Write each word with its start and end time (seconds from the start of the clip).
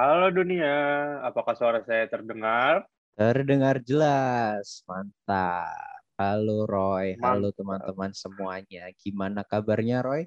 Halo 0.00 0.32
dunia, 0.32 0.72
apakah 1.28 1.52
suara 1.52 1.84
saya 1.84 2.08
terdengar? 2.08 2.88
Terdengar 3.20 3.84
jelas, 3.84 4.80
mantap. 4.88 5.76
Halo 6.16 6.64
Roy, 6.64 7.20
halo 7.20 7.52
teman-teman 7.52 8.08
semuanya. 8.16 8.88
Gimana 8.96 9.44
kabarnya 9.44 10.00
Roy? 10.00 10.24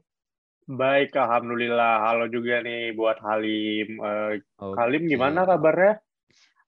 Baik, 0.69 1.17
alhamdulillah. 1.17 2.05
Halo 2.05 2.29
juga 2.29 2.61
nih 2.61 2.93
buat 2.93 3.17
Halim. 3.17 3.97
Eh, 3.97 4.45
Oke. 4.61 4.77
Halim 4.77 5.09
gimana 5.09 5.41
kabarnya? 5.41 6.05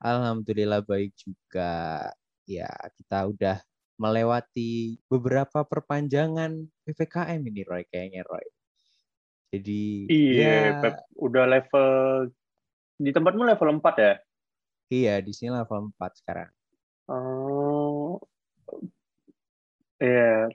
Alhamdulillah 0.01 0.81
baik 0.81 1.13
juga. 1.13 2.09
Ya, 2.49 2.73
kita 2.97 3.29
udah 3.29 3.61
melewati 4.01 4.97
beberapa 5.05 5.61
perpanjangan 5.61 6.57
PPKM 6.89 7.37
ini 7.53 7.61
Roy 7.69 7.85
kayaknya 7.85 8.25
Roy. 8.25 8.49
Jadi 9.53 10.09
Iya, 10.09 10.73
ya, 10.73 10.89
udah 11.21 11.45
level 11.45 11.85
di 12.95 13.11
tempatmu 13.11 13.43
level 13.43 13.79
4 13.79 13.95
ya? 13.99 14.13
iya 14.93 15.15
di 15.19 15.33
sini 15.33 15.51
level 15.51 15.91
4 15.97 16.21
sekarang. 16.21 16.49
Oh, 17.05 18.17
iya, 20.01 20.49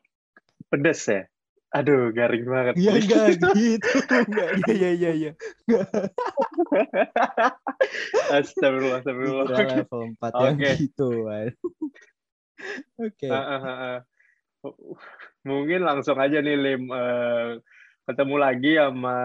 pedes 0.71 1.03
ya? 1.07 1.23
Aduh, 1.71 2.11
garing 2.11 2.51
banget. 2.51 2.75
Iya 2.83 2.99
enggak 2.99 3.27
gitu, 3.55 3.99
enggak. 4.11 4.51
Iya 4.67 4.91
iya 4.91 5.11
iya. 5.15 5.33
Astagfirullah, 8.35 9.07
astagfirullah. 9.07 9.47
Kira 9.47 9.87
level 9.87 10.19
4 10.19 10.35
yang 10.35 10.59
Oke. 10.59 10.71
gitu. 10.83 11.11
Oke. 12.99 13.29
Ah, 13.31 13.39
ah, 13.39 13.63
ah, 13.63 13.79
ah. 13.87 13.99
Mungkin 15.47 15.87
langsung 15.87 16.19
aja 16.19 16.43
nih 16.43 16.59
Lim 16.59 16.91
Eh, 16.91 17.63
ketemu 18.11 18.37
lagi 18.43 18.75
sama 18.75 19.19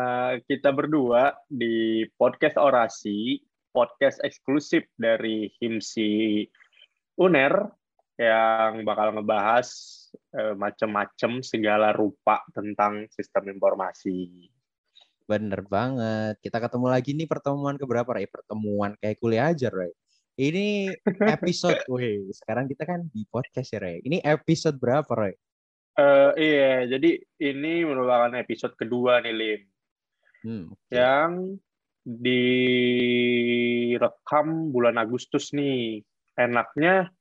kita 0.46 0.70
berdua 0.70 1.34
di 1.50 2.06
podcast 2.22 2.54
orasi, 2.54 3.42
podcast 3.74 4.22
eksklusif 4.22 4.86
dari 4.94 5.50
Himsi 5.58 6.46
Uner 7.18 7.66
yang 8.14 8.86
bakal 8.86 9.18
ngebahas 9.18 9.68
eh, 10.38 10.54
macem-macem 10.54 11.42
segala 11.42 11.98
rupa 11.98 12.46
tentang 12.54 13.10
sistem 13.10 13.58
informasi. 13.58 14.54
Bener 15.26 15.66
banget. 15.66 16.38
Kita 16.46 16.62
ketemu 16.62 16.86
lagi 16.86 17.18
nih 17.18 17.26
pertemuan 17.26 17.82
keberapa, 17.82 18.14
Ray? 18.14 18.30
Pertemuan 18.30 18.94
kayak 19.02 19.18
kuliah 19.18 19.50
aja, 19.50 19.74
Ray. 19.74 19.98
Ini 20.38 20.94
episode, 21.26 21.82
wih, 21.90 22.30
sekarang 22.38 22.70
kita 22.70 22.86
kan 22.86 23.10
di 23.10 23.26
podcast 23.34 23.74
ya, 23.74 23.82
Ray. 23.82 24.06
Ini 24.06 24.22
episode 24.22 24.78
berapa, 24.78 25.10
Ray? 25.10 25.34
Eh, 25.96 26.32
iya, 26.36 26.92
jadi 26.92 27.24
ini 27.40 27.88
merupakan 27.88 28.36
episode 28.36 28.76
kedua 28.76 29.24
nih 29.24 29.32
Lim. 29.36 29.62
Hmm, 30.46 30.70
oke. 30.76 30.92
yang 30.92 31.58
direkam 32.06 32.88
bulan 34.76 35.00
Agustus 35.00 35.56
nih. 35.56 36.04
Enaknya 36.36 37.16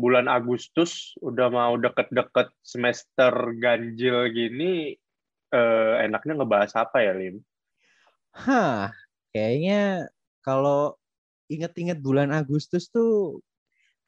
bulan 0.00 0.32
Agustus 0.32 1.12
udah 1.20 1.52
mau 1.52 1.76
deket-deket 1.76 2.48
semester 2.64 3.52
ganjil 3.60 4.32
gini, 4.32 4.96
eh, 5.52 5.94
enaknya 6.00 6.40
ngebahas 6.40 6.72
apa 6.80 7.04
ya, 7.04 7.12
Lim? 7.12 7.44
Hah, 8.32 8.96
kayaknya 9.36 10.08
kalau 10.40 10.96
inget-inget 11.52 12.00
bulan 12.00 12.32
Agustus 12.32 12.88
tuh, 12.88 13.44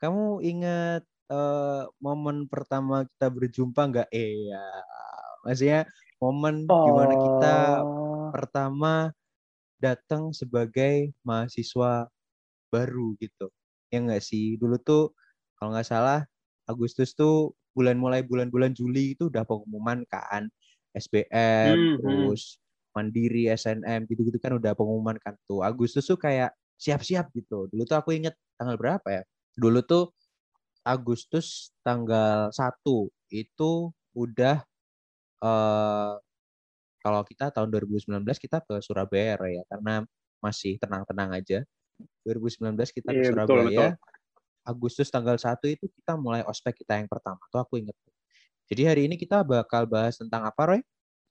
kamu 0.00 0.40
inget 0.40 1.04
eh, 1.32 1.82
momen 2.04 2.46
pertama 2.52 3.08
kita 3.08 3.26
berjumpa 3.32 3.80
nggak? 3.90 4.08
Eh, 4.12 4.52
ya. 4.52 4.64
Maksudnya 5.46 5.80
momen 6.22 6.68
gimana 6.68 7.14
kita 7.18 7.56
Oh. 7.82 8.30
pertama 8.32 9.10
datang 9.82 10.30
sebagai 10.32 11.10
mahasiswa 11.26 12.06
baru 12.72 13.16
gitu. 13.20 13.50
Ya 13.92 14.00
enggak 14.02 14.22
sih? 14.24 14.56
Dulu 14.60 14.76
tuh 14.80 15.12
kalau 15.58 15.74
nggak 15.74 15.88
salah 15.88 16.20
Agustus 16.70 17.12
tuh 17.18 17.52
bulan 17.76 17.96
mulai 17.98 18.22
bulan-bulan 18.24 18.72
Juli 18.76 19.16
itu 19.16 19.28
udah 19.32 19.42
pengumuman 19.48 20.04
kan 20.08 20.48
SBM, 20.94 21.28
Hmm, 21.76 21.76
hmm. 21.76 21.96
terus 21.98 22.60
Mandiri, 22.92 23.48
SNM 23.48 24.04
gitu-gitu 24.04 24.36
kan 24.36 24.52
udah 24.60 24.76
pengumuman 24.76 25.16
kan 25.24 25.32
tuh. 25.48 25.64
Agustus 25.64 26.04
tuh 26.04 26.20
kayak 26.20 26.52
siap-siap 26.76 27.32
gitu. 27.32 27.66
Dulu 27.72 27.82
tuh 27.88 27.96
aku 27.96 28.12
inget 28.12 28.36
tanggal 28.60 28.76
berapa 28.76 29.08
ya? 29.08 29.22
Dulu 29.56 29.80
tuh 29.84 30.12
Agustus 30.82 31.70
tanggal 31.86 32.50
1 32.50 33.06
itu 33.30 33.94
udah 34.12 34.66
eh 35.42 36.14
kalau 37.02 37.20
kita 37.26 37.50
tahun 37.50 37.70
2019 37.70 38.22
kita 38.38 38.62
ke 38.62 38.78
Surabaya 38.78 39.34
ya 39.50 39.62
karena 39.66 40.06
masih 40.38 40.78
tenang-tenang 40.78 41.34
aja. 41.34 41.62
2019 42.26 42.78
kita 42.94 43.10
ke 43.10 43.22
Iya, 43.22 43.30
betul, 43.34 43.34
Surabaya. 43.34 43.66
betul. 43.66 43.90
Agustus 44.62 45.10
tanggal 45.10 45.34
1 45.38 45.66
itu 45.66 45.90
kita 45.90 46.14
mulai 46.14 46.46
ospek 46.46 46.82
kita 46.82 46.98
yang 47.02 47.10
pertama. 47.10 47.42
Tuh 47.50 47.62
aku 47.62 47.82
inget. 47.82 47.94
Jadi 48.70 48.82
hari 48.86 49.02
ini 49.10 49.18
kita 49.18 49.42
bakal 49.42 49.90
bahas 49.90 50.14
tentang 50.18 50.46
apa, 50.46 50.62
Roy? 50.62 50.80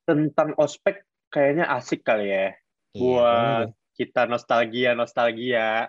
Tentang 0.03 0.51
ospek 0.59 1.07
kayaknya 1.31 1.72
asik 1.72 2.03
kali 2.03 2.28
ya. 2.28 2.51
Iya, 2.91 3.00
Buat 3.00 3.67
kita 3.95 4.28
nostalgia-nostalgia. 4.28 5.88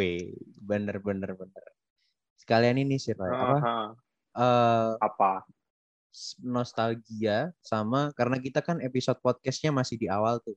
Wih, 0.00 0.32
bener 0.56 0.96
bener 1.04 1.36
bener. 1.36 1.77
Sekalian 2.48 2.80
ini 2.80 2.96
sih, 2.96 3.12
Roy. 3.12 3.28
Apa? 3.28 3.92
Eh, 4.32 4.92
Apa? 5.04 5.44
nostalgia 6.40 7.52
sama 7.60 8.08
karena 8.16 8.40
kita 8.40 8.64
kan 8.64 8.80
episode 8.80 9.20
podcastnya 9.20 9.68
masih 9.68 10.00
di 10.00 10.08
awal 10.08 10.40
tuh. 10.40 10.56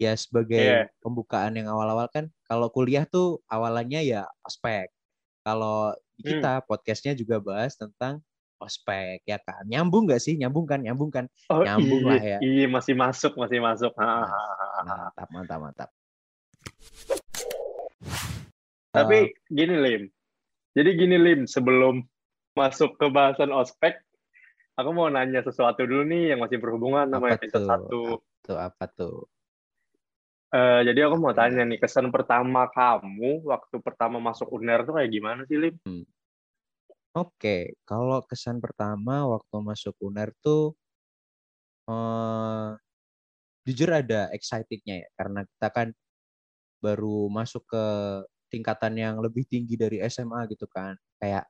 Ya 0.00 0.16
sebagai 0.16 0.56
Iya. 0.56 0.88
pembukaan 1.04 1.52
yang 1.52 1.68
awal-awal 1.68 2.08
kan 2.08 2.32
kalau 2.48 2.72
kuliah 2.72 3.04
tuh 3.04 3.44
awalannya 3.44 4.00
ya 4.00 4.24
ospek. 4.40 4.88
Kalau 5.44 5.92
di 6.16 6.24
Hmm. 6.24 6.40
kita 6.40 6.52
podcastnya 6.64 7.12
juga 7.12 7.44
bahas 7.44 7.76
tentang 7.76 8.24
ospek 8.56 9.20
ya 9.28 9.36
kan. 9.36 9.68
Nyambung 9.68 10.08
nggak 10.08 10.18
sih? 10.18 10.40
Nyambung 10.40 10.64
kan? 10.64 10.80
Nyambung 10.80 11.12
kan? 11.12 11.28
Oh 11.52 11.60
Nyambung 11.60 12.02
iya, 12.02 12.08
lah 12.08 12.22
ya. 12.24 12.38
iya 12.40 12.66
masih 12.66 12.96
masuk, 12.96 13.36
masih 13.36 13.60
masuk. 13.60 13.92
Nah. 14.00 14.24
Mantap, 14.88 15.28
mantap, 15.28 15.58
mantap. 15.60 15.88
Tapi 18.88 19.18
Eh, 19.28 19.36
gini 19.52 19.76
Lim, 19.76 20.02
jadi 20.72 20.90
gini 20.96 21.16
Lim, 21.20 21.40
sebelum 21.44 22.04
masuk 22.56 22.96
ke 23.00 23.06
bahasan 23.08 23.52
ospek, 23.52 24.00
aku 24.76 24.90
mau 24.92 25.08
nanya 25.08 25.44
sesuatu 25.44 25.84
dulu 25.84 26.04
nih 26.08 26.32
yang 26.32 26.40
masih 26.40 26.60
berhubungan 26.60 27.08
sama 27.08 27.32
apa 27.32 27.36
episode 27.40 27.88
tuh? 27.88 28.20
1. 28.20 28.44
Tuh 28.48 28.58
apa 28.58 28.84
tuh? 28.92 29.16
Eh, 30.52 30.80
jadi 30.84 31.08
aku 31.08 31.16
mau 31.16 31.32
tanya 31.32 31.64
nih, 31.64 31.80
kesan 31.80 32.12
pertama 32.12 32.68
kamu 32.68 33.44
waktu 33.48 33.76
pertama 33.80 34.20
masuk 34.20 34.52
UNER 34.52 34.84
tuh 34.84 35.00
kayak 35.00 35.10
gimana 35.12 35.40
sih 35.48 35.56
Lim? 35.56 35.76
Oke, 37.12 37.76
kalau 37.84 38.24
kesan 38.24 38.60
pertama 38.60 39.28
waktu 39.28 39.56
masuk 39.60 39.96
UNER 40.00 40.32
tuh 40.40 40.76
eh 41.82 42.70
jujur 43.66 43.90
ada 43.90 44.30
excitednya 44.34 45.06
ya 45.06 45.08
karena 45.18 45.40
kita 45.46 45.68
kan 45.70 45.88
baru 46.82 47.30
masuk 47.30 47.62
ke 47.66 47.86
tingkatan 48.52 48.92
yang 49.00 49.16
lebih 49.24 49.48
tinggi 49.48 49.74
dari 49.80 49.98
SMA 50.04 50.44
gitu 50.52 50.68
kan. 50.68 50.94
Kayak 51.20 51.48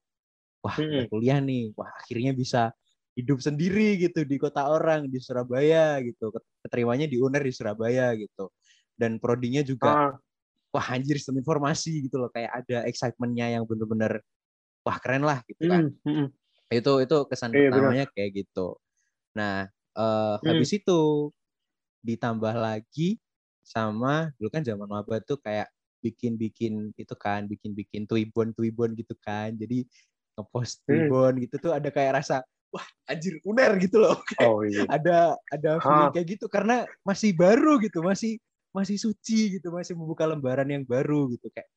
wah, 0.65 0.79
Hmm. 0.79 1.07
kuliah 1.11 1.39
nih. 1.43 1.75
Wah, 1.79 1.91
akhirnya 2.01 2.33
bisa 2.37 2.73
hidup 3.19 3.41
sendiri 3.45 4.01
gitu 4.01 4.25
di 4.25 4.37
kota 4.41 4.67
orang 4.71 5.09
di 5.11 5.19
Surabaya 5.23 6.01
gitu. 6.05 6.33
Keterimanya 6.65 7.07
di 7.11 7.19
UNER 7.21 7.45
di 7.47 7.55
Surabaya 7.55 8.15
gitu. 8.19 8.51
Dan 8.97 9.19
prodinya 9.23 9.63
juga 9.67 9.99
Ah, 9.99 10.19
wah 10.73 10.87
anjir 10.95 11.17
sistem 11.21 11.41
informasi 11.43 12.09
gitu 12.09 12.17
loh 12.21 12.31
kayak 12.33 12.65
ada 12.65 12.79
excitementnya 12.89 13.61
yang 13.61 13.65
bener-bener 13.69 14.25
wah 14.87 14.99
keren 15.03 15.25
lah 15.27 15.41
gitu 15.49 15.63
kan 15.69 15.85
hmm, 15.85 16.01
hmm, 16.05 16.27
itu 16.73 16.93
itu 17.05 17.17
kesan 17.31 17.53
Iya, 17.53 17.69
benar. 17.73 17.93
pertamanya 17.93 18.05
kayak 18.15 18.31
gitu 18.45 18.77
nah 19.37 19.69
eh, 19.97 20.37
habis 20.49 20.71
itu 20.77 21.31
ditambah 22.03 22.55
lagi 22.59 23.19
sama 23.63 24.35
dulu 24.39 24.51
kan 24.53 24.63
zaman 24.67 24.87
maba 24.91 25.23
tuh 25.23 25.39
kayak 25.41 25.71
bikin-bikin 26.05 26.93
itu 26.99 27.15
kan 27.17 27.47
bikin-bikin 27.51 28.05
tuibon 28.11 28.53
tuibon 28.57 28.93
gitu 28.99 29.15
kan. 29.23 29.55
Jadi 29.57 29.87
ngepost 30.37 30.83
Hmm. 30.89 31.13
tuibon 31.13 31.39
gitu 31.45 31.57
tuh 31.63 31.73
ada 31.77 31.89
kayak 31.93 32.23
rasa 32.25 32.43
wah 32.75 32.87
anjir 33.11 33.39
uner 33.47 33.73
gitu 33.83 34.01
loh. 34.03 34.17
Kayak 34.33 34.53
Oh 34.53 34.63
iya. 34.65 34.89
ada 34.91 35.37
ada 35.53 35.71
feeling 35.85 36.11
kayak 36.15 36.37
gitu 36.39 36.47
karena 36.51 36.89
masih 37.07 37.33
baru 37.37 37.79
gitu 37.85 38.01
masih 38.05 38.41
masih 38.75 38.97
suci 39.01 39.61
gitu 39.61 39.69
masih 39.75 39.95
membuka 39.99 40.25
lembaran 40.29 40.69
yang 40.69 40.85
baru 40.89 41.29
gitu. 41.37 41.49
Kayak 41.55 41.69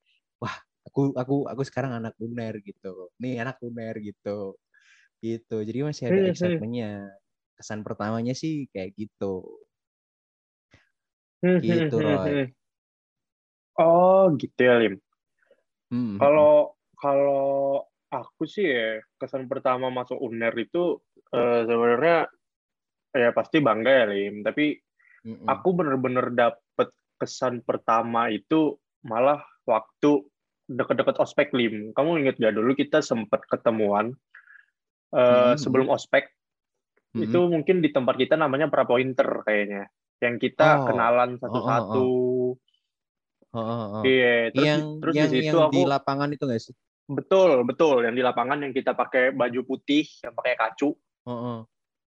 wah 0.42 0.56
aku 0.88 1.14
aku 1.18 1.36
aku 1.52 1.62
sekarang 1.68 1.94
anak 2.00 2.16
uner 2.22 2.54
gitu. 2.66 3.12
Nih 3.22 3.40
anak 3.44 3.58
uner 3.64 3.96
gitu. 4.04 4.56
Gitu. 5.24 5.56
Jadi 5.68 5.80
masih 5.88 6.06
ada 6.14 6.22
Hmm, 6.22 6.34
hmm. 6.40 6.66
excitementnya. 6.66 7.12
Kesan 7.58 7.82
pertamanya 7.88 8.34
sih 8.38 8.68
kayak 8.74 8.92
gitu. 9.00 9.64
Hmm, 11.44 11.60
Gitu, 11.64 11.94
hmm, 11.94 11.94
hmm, 11.96 12.06
Roy. 12.06 12.56
Hmm. 13.76 13.84
Oh 13.84 14.32
gitu 14.40 14.60
ya 14.60 14.76
Lim. 14.80 14.96
Hmm, 15.92 16.18
Kalau 16.18 16.76
kalau 16.96 17.84
aku 18.10 18.48
sih 18.48 18.66
ya 18.66 19.04
kesan 19.20 19.52
pertama 19.52 19.92
masuk 19.92 20.18
UNER 20.18 20.56
itu 20.56 21.04
eh, 21.36 21.62
sebenarnya 21.68 22.32
ya 23.12 23.30
pasti 23.36 23.60
bangga 23.60 23.92
ya 23.92 24.06
Lim. 24.10 24.42
Tapi 24.42 24.76
hmm, 25.28 25.36
hmm, 25.44 25.48
aku 25.48 25.68
bener-bener 25.76 26.32
dapet 26.32 26.90
kesan 27.20 27.64
pertama 27.64 28.28
itu 28.32 28.76
malah 29.06 29.44
waktu 29.64 30.26
deket-deket 30.66 31.16
ospek 31.22 31.54
lim. 31.54 31.94
Kamu 31.94 32.26
inget 32.26 32.42
gak 32.42 32.58
dulu 32.58 32.74
kita 32.74 33.00
sempat 33.06 33.46
ketemuan 33.46 34.18
uh, 35.14 35.54
hmm. 35.54 35.56
sebelum 35.62 35.94
ospek 35.94 36.34
hmm. 37.14 37.22
itu 37.30 37.40
mungkin 37.46 37.86
di 37.86 37.94
tempat 37.94 38.18
kita 38.18 38.36
namanya 38.36 38.68
prapointer 38.68 39.46
kayaknya. 39.46 39.88
Yang 40.20 40.50
kita 40.50 40.82
oh. 40.82 40.86
kenalan 40.90 41.38
satu-satu. 41.38 42.02
Oh, 42.02 42.10
oh, 42.10 42.58
oh. 42.58 42.65
Oh, 43.64 43.86
oh. 44.00 44.04
Iya, 44.04 44.52
terus, 44.52 44.66
yang, 44.68 44.82
terus 45.00 45.14
yang, 45.16 45.30
di 45.32 45.40
situ 45.40 45.58
yang 45.58 45.68
aku, 45.72 45.74
di 45.74 45.82
lapangan 45.88 46.30
itu 46.36 46.44
nggak 46.44 46.62
sih? 46.62 46.76
Betul, 47.06 47.52
betul. 47.64 48.04
Yang 48.04 48.16
di 48.20 48.24
lapangan 48.26 48.58
yang 48.66 48.74
kita 48.76 48.92
pakai 48.98 49.32
baju 49.32 49.62
putih, 49.64 50.04
yang 50.26 50.34
pakai 50.36 50.54
kacu. 50.60 50.92
Oh, 51.26 51.32
oh. 51.32 51.60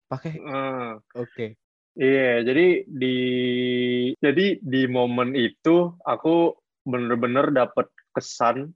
Pakai. 0.07 0.37
Uh, 0.37 1.01
Oke. 1.17 1.27
Okay. 1.31 1.49
Iya, 1.91 2.07
yeah, 2.07 2.35
jadi 2.47 2.67
di 2.87 3.17
jadi 4.15 4.45
di 4.63 4.81
momen 4.87 5.35
itu 5.35 5.91
aku 6.07 6.55
bener-bener 6.87 7.51
dapet 7.51 7.91
kesan 8.15 8.71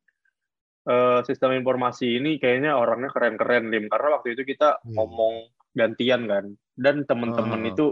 uh, 0.87 1.19
sistem 1.25 1.57
informasi 1.57 2.19
ini 2.19 2.37
kayaknya 2.37 2.77
orangnya 2.77 3.09
keren-keren 3.11 3.71
lim 3.71 3.87
karena 3.87 4.19
waktu 4.19 4.37
itu 4.37 4.43
kita 4.43 4.83
hmm. 4.83 4.93
ngomong 4.99 5.35
gantian 5.75 6.27
kan 6.29 6.45
dan 6.75 7.07
temen-temen 7.07 7.61
uh. 7.65 7.71
itu 7.71 7.85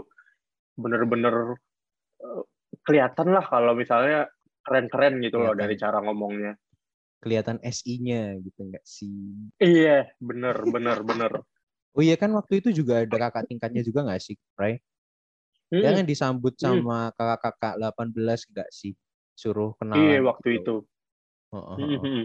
bener-bener 0.76 1.58
uh, 2.22 2.42
kelihatan 2.84 3.34
lah 3.34 3.44
kalau 3.48 3.72
misalnya 3.72 4.30
keren-keren 4.64 5.20
gitu 5.20 5.38
loh 5.38 5.52
dari 5.52 5.76
cara 5.76 6.00
ngomongnya 6.00 6.56
kelihatan 7.24 7.56
SI-nya 7.64 8.36
gitu 8.44 8.68
enggak 8.68 8.84
sih? 8.84 9.48
Iya, 9.56 10.12
bener, 10.20 10.60
bener, 10.68 11.00
bener. 11.00 11.32
oh 11.96 12.02
iya 12.04 12.20
kan 12.20 12.28
waktu 12.36 12.60
itu 12.60 12.84
juga 12.84 13.08
ada 13.08 13.16
kakak 13.16 13.48
tingkatnya 13.48 13.80
juga 13.80 14.04
nggak 14.04 14.20
sih, 14.20 14.36
Ray? 14.60 14.76
Hmm. 15.72 15.80
Jangan 15.80 16.04
disambut 16.04 16.52
hmm. 16.52 16.60
sama 16.60 16.98
kakak-kakak 17.16 17.80
18 17.80 18.52
enggak 18.52 18.68
sih? 18.68 18.92
Suruh 19.32 19.72
kenal. 19.80 19.96
Iya, 19.96 20.20
waktu 20.20 20.60
gitu. 20.60 20.84
itu. 20.84 21.56
Oh, 21.56 21.72
oh, 21.72 21.76
oh. 21.80 22.24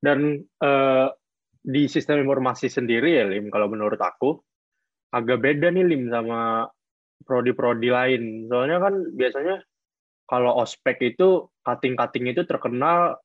Dan 0.00 0.40
uh, 0.64 1.12
di 1.60 1.84
sistem 1.92 2.24
informasi 2.24 2.72
sendiri 2.72 3.20
ya, 3.20 3.28
Lim, 3.28 3.52
kalau 3.52 3.68
menurut 3.68 3.98
aku, 4.00 4.40
agak 5.12 5.42
beda 5.42 5.68
nih, 5.70 5.84
Lim, 5.84 6.08
sama 6.08 6.64
prodi-prodi 7.22 7.90
lain. 7.92 8.46
Soalnya 8.50 8.78
kan 8.82 8.94
biasanya 9.14 9.62
kalau 10.26 10.58
ospek 10.60 11.14
itu, 11.14 11.46
cutting-cutting 11.62 12.30
itu 12.30 12.42
terkenal 12.42 13.18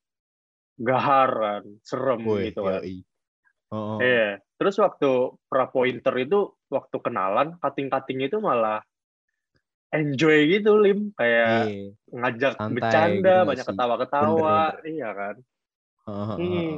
gaharan, 0.77 1.81
serem 1.81 2.21
Woy, 2.23 2.49
gitu 2.49 2.65
kan. 2.65 2.81
Oh. 3.73 3.97
Iya. 3.97 4.41
Terus 4.55 4.77
waktu 4.77 5.35
pra-pointer 5.49 6.13
itu 6.21 6.53
waktu 6.69 6.97
kenalan, 7.01 7.57
cutting-cutting 7.57 8.21
itu 8.25 8.37
malah 8.37 8.85
enjoy 9.91 10.47
gitu 10.47 10.79
lim 10.79 11.11
kayak 11.19 11.67
iya. 11.67 11.91
ngajak 12.15 12.53
Santai, 12.55 12.75
bercanda 12.79 13.35
gitu 13.43 13.47
banyak 13.51 13.65
ketawa-ketawa 13.67 14.59
iya 14.87 15.09
kan 15.11 15.35
oh, 16.07 16.35
hmm. 16.39 16.71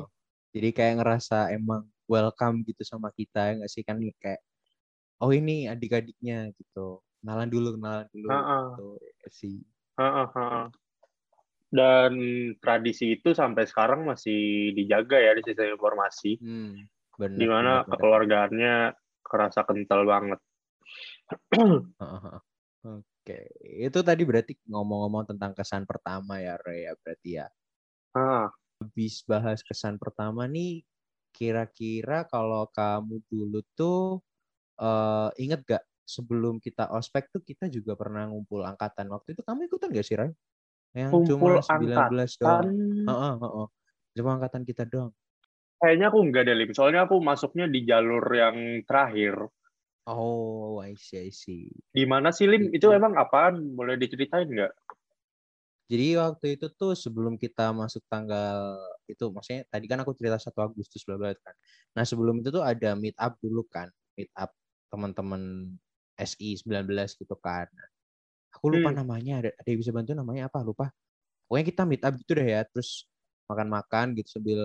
jadi 0.50 0.70
kayak 0.74 0.94
ngerasa 1.02 1.54
emang 1.54 1.86
welcome 2.10 2.66
gitu 2.66 2.81
sama 2.81 3.14
kita 3.14 3.54
ya 3.54 3.62
nggak 3.62 3.72
sih 3.72 3.86
kan 3.86 4.02
nih 4.02 4.18
kayak 4.18 4.42
oh 5.22 5.30
ini 5.30 5.70
adik-adiknya 5.70 6.50
gitu 6.58 7.00
kenalan 7.22 7.50
dulu 7.54 7.78
kenalan 7.78 8.08
dulu 8.10 8.28
uh 8.28 8.36
-uh. 8.36 8.66
gitu 8.74 8.88
ya 8.98 9.30
sih 9.30 9.56
uh 9.98 10.28
-uh 10.30 10.72
dan 11.74 12.13
tradisi 12.62 13.18
itu 13.18 13.34
sampai 13.34 13.66
sekarang 13.66 14.06
masih 14.06 14.69
dijaga 14.78 15.18
ya 15.18 15.34
di 15.34 15.42
sistem 15.42 15.74
informasi. 15.74 16.38
Hmm, 16.38 16.86
bener, 17.18 17.38
di 17.42 17.48
mana 17.50 17.81
kekeluargaannya 17.90 18.94
kerasa 19.25 19.66
kental 19.66 20.06
banget. 20.06 20.40
Oke 22.86 23.40
itu 23.63 24.00
tadi 24.06 24.22
berarti 24.22 24.54
ngomong-ngomong 24.69 25.34
tentang 25.34 25.57
kesan 25.57 25.90
pertama 25.90 26.38
ya 26.38 26.62
Ray 26.62 26.86
ya 26.86 26.94
berarti 27.01 27.30
ya. 27.42 27.48
Ah. 28.13 28.54
habis 28.78 29.25
bahas 29.25 29.66
kesan 29.66 29.98
pertama 29.98 30.46
nih 30.46 30.86
kira-kira 31.34 32.28
kalau 32.30 32.69
kamu 32.69 33.24
dulu 33.25 33.63
tuh 33.74 34.22
uh, 34.78 35.31
inget 35.39 35.63
gak 35.66 35.81
sebelum 36.04 36.60
kita 36.60 36.92
ospek 36.92 37.32
tuh 37.32 37.42
kita 37.42 37.72
juga 37.72 37.96
pernah 37.96 38.28
ngumpul 38.28 38.64
angkatan 38.64 39.08
waktu 39.12 39.36
itu 39.36 39.42
kamu 39.44 39.72
ikutan 39.72 39.90
gak 39.92 40.06
sih 40.06 40.16
Ray? 40.20 40.32
Yang 40.94 41.12
Kumpul 41.12 41.58
cuma 41.58 41.66
19 41.66 42.38
angkatan. 42.38 42.38
doang. 42.38 42.68
Heeh, 43.10 43.34
heeh. 43.42 43.68
Cuma 44.14 44.30
angkatan 44.38 44.62
kita 44.64 44.84
doang. 44.86 45.12
Kayaknya 45.82 46.06
aku 46.14 46.20
enggak 46.22 46.44
deh. 46.48 46.56
Soalnya 46.72 47.02
aku 47.10 47.16
masuknya 47.20 47.66
di 47.68 47.84
jalur 47.84 48.24
yang 48.32 48.86
terakhir. 48.86 49.36
Oh, 50.04 50.84
I 50.84 51.00
see, 51.00 51.28
I 51.28 51.32
see. 51.32 51.72
Di 51.96 52.04
mana 52.04 52.30
sih, 52.36 52.44
Lim? 52.44 52.76
Itu, 52.76 52.92
itu 52.92 52.96
emang 52.96 53.16
apaan? 53.16 53.72
Boleh 53.72 53.96
diceritain 53.96 54.48
nggak? 54.48 54.74
Jadi 55.88 56.08
waktu 56.16 56.46
itu 56.56 56.68
tuh 56.72 56.96
sebelum 56.96 57.36
kita 57.36 57.76
masuk 57.76 58.04
tanggal 58.08 58.80
itu, 59.08 59.28
maksudnya 59.32 59.68
tadi 59.68 59.86
kan 59.88 60.00
aku 60.00 60.16
cerita 60.16 60.40
1 60.40 60.60
Agustus 60.64 61.04
bla 61.04 61.36
kan. 61.36 61.56
Nah 61.94 62.04
sebelum 62.08 62.40
itu 62.40 62.50
tuh 62.50 62.64
ada 62.64 62.96
meet 62.96 63.16
up 63.20 63.36
dulu 63.44 63.68
kan, 63.68 63.92
meet 64.16 64.32
up 64.34 64.56
teman-teman 64.88 65.76
SI 66.18 66.62
19 66.62 66.89
gitu 66.94 67.36
kan. 67.42 67.68
Aku 68.54 68.69
lupa 68.69 68.94
hmm. 68.94 68.98
namanya, 69.01 69.33
ada, 69.42 69.50
ada 69.54 69.68
yang 69.68 69.80
bisa 69.81 69.92
bantu 69.92 70.13
namanya 70.13 70.48
apa? 70.48 70.62
Lupa. 70.62 70.88
Pokoknya 71.50 71.65
kita 71.65 71.83
meet 71.89 72.04
up 72.06 72.13
gitu 72.15 72.31
deh 72.38 72.48
ya, 72.48 72.62
terus 72.69 73.10
makan-makan 73.50 74.15
gitu 74.18 74.39
sambil 74.39 74.60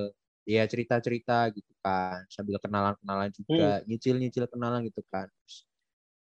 ya 0.48 0.64
cerita-cerita 0.64 1.52
gitu 1.52 1.72
kan, 1.84 2.24
sambil 2.32 2.56
kenalan-kenalan 2.60 3.28
juga, 3.36 3.80
hmm. 3.80 3.84
nyicil-nyicil 3.88 4.44
kenalan 4.48 4.84
gitu 4.88 5.02
kan. 5.12 5.28
Terus, 5.28 5.56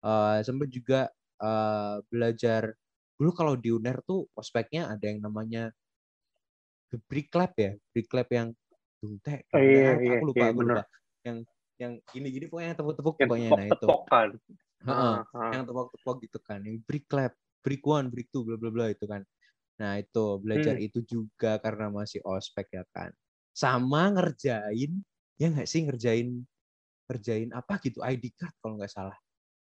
uh, 0.06 0.38
sempat 0.42 0.68
juga 0.70 1.00
uh, 1.42 1.98
belajar 2.10 2.74
dulu 3.18 3.30
kalau 3.34 3.54
di 3.54 3.70
UNER 3.70 4.02
tuh 4.02 4.26
ospeknya 4.34 4.90
ada 4.90 5.04
yang 5.06 5.22
namanya 5.22 5.70
the 6.90 6.98
brick 7.06 7.30
lab 7.34 7.54
ya, 7.54 7.74
brick 7.94 8.10
lab 8.10 8.28
yang 8.30 8.50
teh, 9.22 9.42
oh, 9.54 9.58
iya, 9.58 9.98
iya, 9.98 10.18
aku 10.18 10.24
lupa, 10.30 10.44
iya, 10.46 10.50
aku 10.54 10.60
lupa. 10.62 10.84
Yang 11.22 11.38
yang 11.80 11.92
gini-gini 12.14 12.46
pokoknya 12.46 12.74
tepuk-tepuk 12.78 13.14
pokoknya 13.18 13.48
nah 13.50 13.66
itu. 13.66 13.86
Uh, 14.82 15.22
uh, 15.22 15.50
yang 15.54 15.64
tepuk-tepuk 15.64 16.16
gitu 16.26 16.38
kan, 16.42 16.58
yang 16.62 16.78
brick 16.82 17.06
lab 17.14 17.32
break 17.62 17.82
one, 17.86 18.10
break 18.10 18.28
two, 18.34 18.42
bla 18.42 18.58
bla 18.58 18.70
bla 18.74 18.86
itu 18.90 19.06
kan. 19.06 19.22
Nah 19.78 19.98
itu 20.02 20.42
belajar 20.42 20.76
hmm. 20.76 20.86
itu 20.90 20.98
juga 21.06 21.62
karena 21.62 21.88
masih 21.88 22.20
ospek 22.26 22.68
ya 22.74 22.84
kan. 22.90 23.14
Sama 23.54 24.10
ngerjain, 24.12 24.92
ya 25.38 25.46
nggak 25.48 25.68
sih 25.70 25.86
ngerjain 25.86 26.42
ngerjain 27.06 27.50
apa 27.52 27.78
gitu 27.82 28.02
ID 28.02 28.34
card 28.34 28.54
kalau 28.58 28.74
nggak 28.78 28.92
salah. 28.92 29.16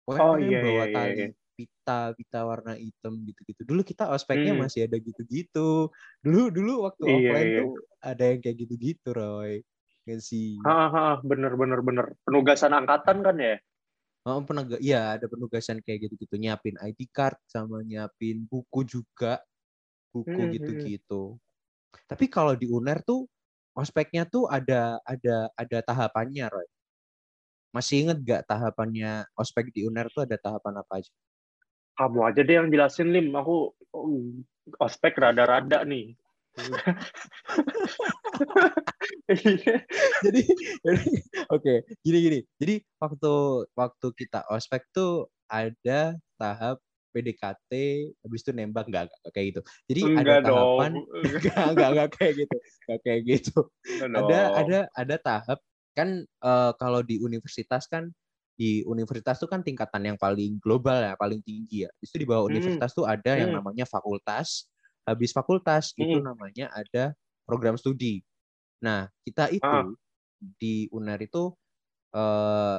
Pokoknya 0.05 0.25
oh, 0.25 0.37
iya, 0.41 0.61
bawa 0.65 0.85
iya, 0.89 0.95
tali 0.97 1.13
iya. 1.13 1.29
pita 1.53 2.01
pita 2.17 2.41
warna 2.49 2.73
hitam 2.77 3.15
gitu-gitu. 3.25 3.63
Dulu 3.69 3.81
kita 3.85 4.09
ospeknya 4.09 4.57
hmm. 4.57 4.61
masih 4.65 4.81
ada 4.89 4.97
gitu-gitu. 4.97 5.93
Dulu 6.25 6.43
dulu 6.49 6.73
waktu 6.89 7.03
iya, 7.05 7.15
offline 7.17 7.49
iya. 7.49 7.61
tuh 7.61 7.71
ada 8.01 8.25
yang 8.25 8.41
kayak 8.41 8.57
gitu-gitu, 8.65 9.09
Roy. 9.13 9.53
Gak 10.09 10.21
sih? 10.25 10.57
Bener 11.21 11.53
bener 11.61 11.81
bener. 11.85 12.07
Penugasan 12.25 12.73
angkatan 12.73 13.21
kan 13.21 13.37
ya? 13.37 13.61
Oh, 14.29 14.45
penegak, 14.45 14.77
iya 14.85 15.17
ada 15.17 15.25
penugasan 15.25 15.81
kayak 15.81 16.05
gitu-gitu, 16.05 16.37
nyiapin 16.37 16.77
ID 16.85 17.09
card 17.09 17.41
sama 17.49 17.81
nyiapin 17.81 18.45
buku 18.45 18.85
juga, 18.85 19.41
buku 20.13 20.29
hmm, 20.29 20.45
hmm. 20.45 20.53
gitu-gitu. 20.53 21.23
Hmm. 21.33 22.05
Tapi 22.05 22.29
kalau 22.29 22.53
di 22.53 22.69
UNER 22.69 23.01
tuh 23.01 23.25
ospeknya 23.73 24.29
tuh 24.29 24.45
ada 24.45 25.01
ada 25.09 25.49
ada 25.57 25.79
tahapannya, 25.81 26.45
Roy. 26.45 26.69
Masih 27.73 28.05
inget 28.05 28.21
gak 28.21 28.45
tahapannya 28.53 29.25
ospek 29.33 29.73
di 29.73 29.89
UNER 29.89 30.13
tuh 30.13 30.29
ada 30.29 30.37
tahapan 30.37 30.85
apa 30.85 30.93
aja? 31.01 31.13
Kamu 31.97 32.21
aja 32.29 32.41
deh 32.45 32.55
yang 32.61 32.69
jelasin, 32.69 33.09
Lim. 33.09 33.33
Aku 33.33 33.73
oh, 33.97 34.29
ospek 34.77 35.17
rada-rada 35.17 35.89
nih. 35.89 36.13
jadi, 40.25 40.43
oke 41.51 41.63
okay, 41.63 41.83
gini 42.03 42.19
gini. 42.25 42.41
Jadi 42.59 42.83
waktu 42.99 43.35
waktu 43.77 44.07
kita 44.19 44.43
ospek 44.51 44.83
tuh 44.91 45.31
ada 45.49 46.19
tahap 46.37 46.79
PDKT 47.13 47.73
habis 48.23 48.41
itu 48.45 48.53
nembak. 48.55 48.87
Enggak, 48.87 49.11
enggak 49.11 49.33
kayak 49.33 49.47
gitu. 49.55 49.61
Jadi 49.91 50.01
enggak 50.05 50.23
ada 50.23 50.43
tahapan 50.47 50.93
enggak, 51.25 51.67
enggak 51.75 51.91
enggak 51.91 52.09
kayak 52.15 52.33
gitu. 52.37 52.57
Enggak 52.87 53.01
kayak 53.03 53.21
gitu. 53.27 53.59
Enggak 54.03 54.09
ada 54.09 54.39
dong. 54.39 54.57
ada 54.63 54.81
ada 54.95 55.17
tahap. 55.19 55.59
Kan 55.97 56.09
uh, 56.45 56.73
kalau 56.79 57.03
di 57.03 57.19
universitas 57.19 57.91
kan 57.91 58.13
di 58.59 58.83
universitas 58.91 59.39
tuh 59.39 59.47
kan 59.47 59.63
tingkatan 59.63 60.03
yang 60.03 60.19
paling 60.19 60.59
global 60.59 60.99
ya 60.99 61.15
paling 61.19 61.43
tinggi 61.43 61.87
ya. 61.87 61.91
Itu 62.03 62.19
di 62.19 62.27
bawah 62.27 62.47
hmm. 62.47 62.53
universitas 62.55 62.91
tuh 62.95 63.07
ada 63.07 63.35
hmm. 63.35 63.41
yang 63.47 63.51
namanya 63.55 63.87
fakultas 63.87 64.67
habis 65.09 65.33
fakultas 65.33 65.97
hmm. 65.97 66.05
itu 66.05 66.19
namanya 66.21 66.69
ada 66.77 67.17
program 67.49 67.81
studi 67.81 68.21
Nah, 68.83 69.11
kita 69.27 69.51
itu 69.51 69.67
ah. 69.67 69.87
di 70.39 70.87
UNER 70.95 71.19
itu 71.27 71.51
uh, 72.15 72.79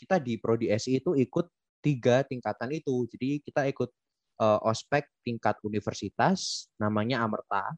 kita 0.00 0.16
di 0.20 0.40
prodi 0.40 0.72
SI 0.72 1.00
itu 1.00 1.12
ikut 1.16 1.46
tiga 1.84 2.24
tingkatan 2.24 2.72
itu. 2.72 3.04
Jadi 3.12 3.44
kita 3.44 3.68
ikut 3.68 3.90
uh, 4.40 4.60
ospek 4.64 5.04
tingkat 5.20 5.60
universitas 5.60 6.68
namanya 6.80 7.24
Amerta, 7.24 7.76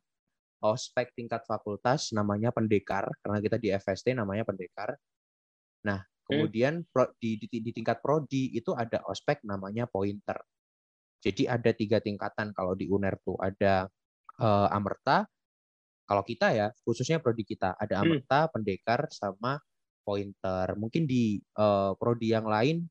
ospek 0.62 1.10
tingkat 1.18 1.42
fakultas 1.42 2.14
namanya 2.14 2.54
pendekar 2.54 3.10
karena 3.22 3.38
kita 3.42 3.56
di 3.58 3.68
FST 3.74 4.14
namanya 4.14 4.46
pendekar. 4.46 4.94
Nah, 5.82 5.98
hmm. 5.98 6.22
kemudian 6.22 6.74
pro, 6.86 7.10
di, 7.18 7.34
di, 7.42 7.58
di 7.58 7.70
tingkat 7.74 7.98
prodi 7.98 8.54
itu 8.54 8.70
ada 8.78 9.02
ospek 9.10 9.42
namanya 9.42 9.90
pointer. 9.90 10.38
Jadi 11.20 11.48
ada 11.48 11.70
tiga 11.72 11.98
tingkatan 11.98 12.52
kalau 12.52 12.76
di 12.76 12.86
UNER 12.86 13.18
tuh 13.24 13.36
ada 13.40 13.88
uh, 14.40 14.68
Amerta. 14.70 15.26
Kalau 16.06 16.22
kita 16.22 16.54
ya, 16.54 16.70
khususnya 16.86 17.18
prodi 17.18 17.42
kita 17.42 17.74
ada 17.74 17.98
Hmm. 17.98 18.22
Amerta, 18.22 18.46
Pendekar, 18.52 19.10
sama 19.10 19.58
Pointer. 20.06 20.78
Mungkin 20.78 21.02
di 21.08 21.42
uh, 21.58 21.98
prodi 21.98 22.30
yang 22.30 22.46
lain 22.46 22.86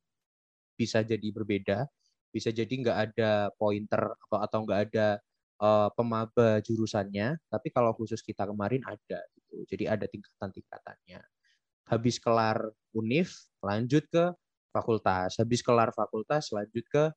bisa 0.75 1.00
jadi 1.00 1.24
berbeda, 1.32 1.88
bisa 2.27 2.51
jadi 2.51 2.67
nggak 2.67 2.98
ada 3.12 3.55
Pointer 3.55 4.20
atau 4.27 4.39
atau 4.44 4.60
nggak 4.67 4.82
ada 4.91 5.08
uh, 5.63 5.88
pemaba 5.96 6.60
jurusannya. 6.60 7.39
Tapi 7.48 7.67
kalau 7.72 7.96
khusus 7.96 8.20
kita 8.20 8.44
kemarin 8.44 8.84
ada, 8.84 9.24
gitu. 9.32 9.63
Jadi 9.63 9.84
ada 9.88 10.05
tingkatan-tingkatannya. 10.12 11.24
Habis 11.88 12.20
kelar 12.20 12.60
univ, 12.91 13.32
lanjut 13.63 14.03
ke 14.12 14.36
fakultas. 14.75 15.39
Habis 15.39 15.63
kelar 15.63 15.96
fakultas, 15.96 16.51
lanjut 16.51 16.84
ke 16.91 17.15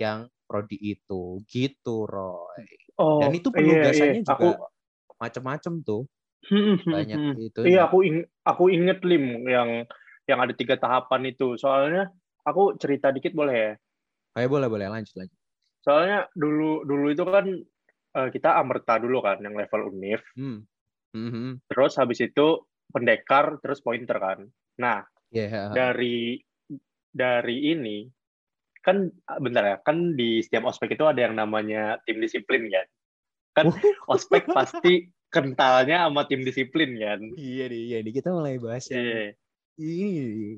yang 0.00 0.20
prodi 0.48 0.76
itu 0.80 1.38
gitu 1.46 2.08
Roy 2.08 2.64
Oh, 2.98 3.20
dan 3.20 3.30
itu 3.38 3.48
iya, 3.56 3.58
penugasannya 3.58 4.20
iya. 4.20 4.22
juga 4.26 4.50
Aku, 4.50 4.58
macem-macem 5.20 5.74
tuh 5.84 6.02
Hmm, 6.50 6.76
hmm, 6.80 6.82
banyak 6.90 7.20
hmm. 7.20 7.32
itu 7.36 7.60
Iya, 7.68 7.78
aku 7.86 7.96
ing 8.08 8.16
aku 8.50 8.64
inget 8.72 8.98
lim 9.04 9.24
yang 9.44 9.84
yang 10.28 10.38
ada 10.40 10.54
tiga 10.56 10.74
tahapan 10.80 11.22
itu. 11.30 11.54
Soalnya 11.60 12.08
aku 12.48 12.80
cerita 12.80 13.12
dikit 13.12 13.32
boleh 13.36 13.54
ya? 13.54 13.72
Ayo 14.38 14.46
boleh 14.54 14.68
boleh 14.72 14.88
lanjut 14.94 15.14
lanjut 15.18 15.38
Soalnya 15.84 16.18
dulu 16.42 16.84
dulu 16.88 17.06
itu 17.14 17.24
kan 17.34 17.46
eh, 18.18 18.28
kita 18.34 18.50
amerta 18.60 18.94
dulu 19.04 19.18
kan 19.26 19.38
yang 19.44 19.54
level 19.60 19.80
univ. 19.92 20.20
hmm. 20.36 20.66
Mhm. 21.14 21.60
Terus 21.70 21.92
habis 22.00 22.18
itu 22.20 22.46
pendekar, 22.94 23.58
terus 23.62 23.78
pointer 23.80 24.16
kan. 24.18 24.38
Nah, 24.82 24.98
Ya, 25.30 25.46
dari 25.78 26.42
dari 27.10 27.56
ini 27.74 27.98
kan 28.80 29.12
bentar 29.40 29.62
ya, 29.62 29.76
kan 29.80 30.16
di 30.16 30.40
setiap 30.40 30.68
ospek 30.68 30.96
itu 30.96 31.04
ada 31.04 31.20
yang 31.20 31.36
namanya 31.36 32.00
tim 32.08 32.16
disiplin 32.18 32.68
kan. 32.68 32.86
Kan 33.52 33.66
ospek 34.12 34.48
pasti 34.48 35.08
kentalnya 35.30 36.10
sama 36.10 36.26
tim 36.26 36.42
disiplin 36.42 36.98
kan. 36.98 37.20
iya 37.38 37.70
nih 37.70 37.82
iya 37.86 37.98
nih 38.02 38.12
kita 38.18 38.34
mulai 38.34 38.58
bahas 38.58 38.82
yang 38.90 38.98
Iya, 39.00 39.24
ini 39.80 40.08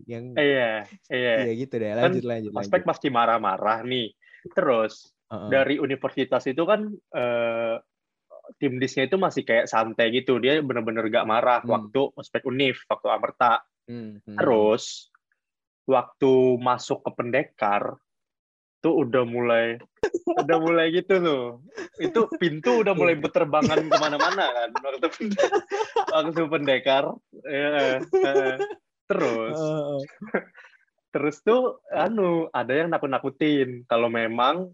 yang 0.08 0.24
iya, 0.34 0.82
iya. 1.06 1.34
iya 1.46 1.52
gitu 1.54 1.78
deh 1.78 1.94
lanjut 1.94 2.24
lanjut 2.26 2.50
Ospek 2.56 2.82
lanjut 2.82 2.88
pasti 2.90 3.06
marah-marah 3.12 3.84
nih. 3.86 4.10
Terus 4.50 5.12
Heeh. 5.30 5.48
dari 5.52 5.74
universitas 5.78 6.42
itu 6.48 6.64
kan 6.66 6.90
eh, 6.90 7.76
tim 8.58 8.82
disnya 8.82 9.06
itu 9.06 9.20
masih 9.20 9.46
kayak 9.46 9.70
santai 9.70 10.10
gitu. 10.10 10.42
Dia 10.42 10.58
bener-bener 10.58 11.06
gak 11.06 11.28
marah 11.28 11.62
Hmm. 11.62 11.70
waktu 11.70 12.10
ospek 12.18 12.42
univ, 12.48 12.82
waktu 12.90 13.08
amerta. 13.12 13.62
Hmm, 13.86 14.18
hmm. 14.26 14.36
Terus 14.40 15.12
waktu 15.86 16.32
masuk 16.58 17.06
ke 17.06 17.10
pendekar 17.14 18.01
tuh 18.82 19.06
udah 19.06 19.22
mulai 19.22 19.78
udah 20.26 20.58
mulai 20.58 20.90
gitu 20.90 21.22
tuh. 21.22 21.44
Itu 22.02 22.26
pintu 22.36 22.82
udah 22.82 22.92
mulai 22.98 23.14
berterbangan 23.14 23.86
ke 23.86 23.96
mana-mana 23.96 24.44
kan 24.50 24.70
waktu 24.82 25.08
pendekar. 25.08 25.50
waktu 26.14 26.42
pendekar. 26.50 27.04
Ya, 27.46 27.68
eh. 28.02 28.56
Terus 29.06 29.56
Heeh. 29.56 30.00
terus 31.12 31.44
tuh 31.44 31.84
anu 31.92 32.48
ada 32.56 32.72
yang 32.72 32.88
nakut-nakutin 32.88 33.84
kalau 33.84 34.08
memang 34.08 34.72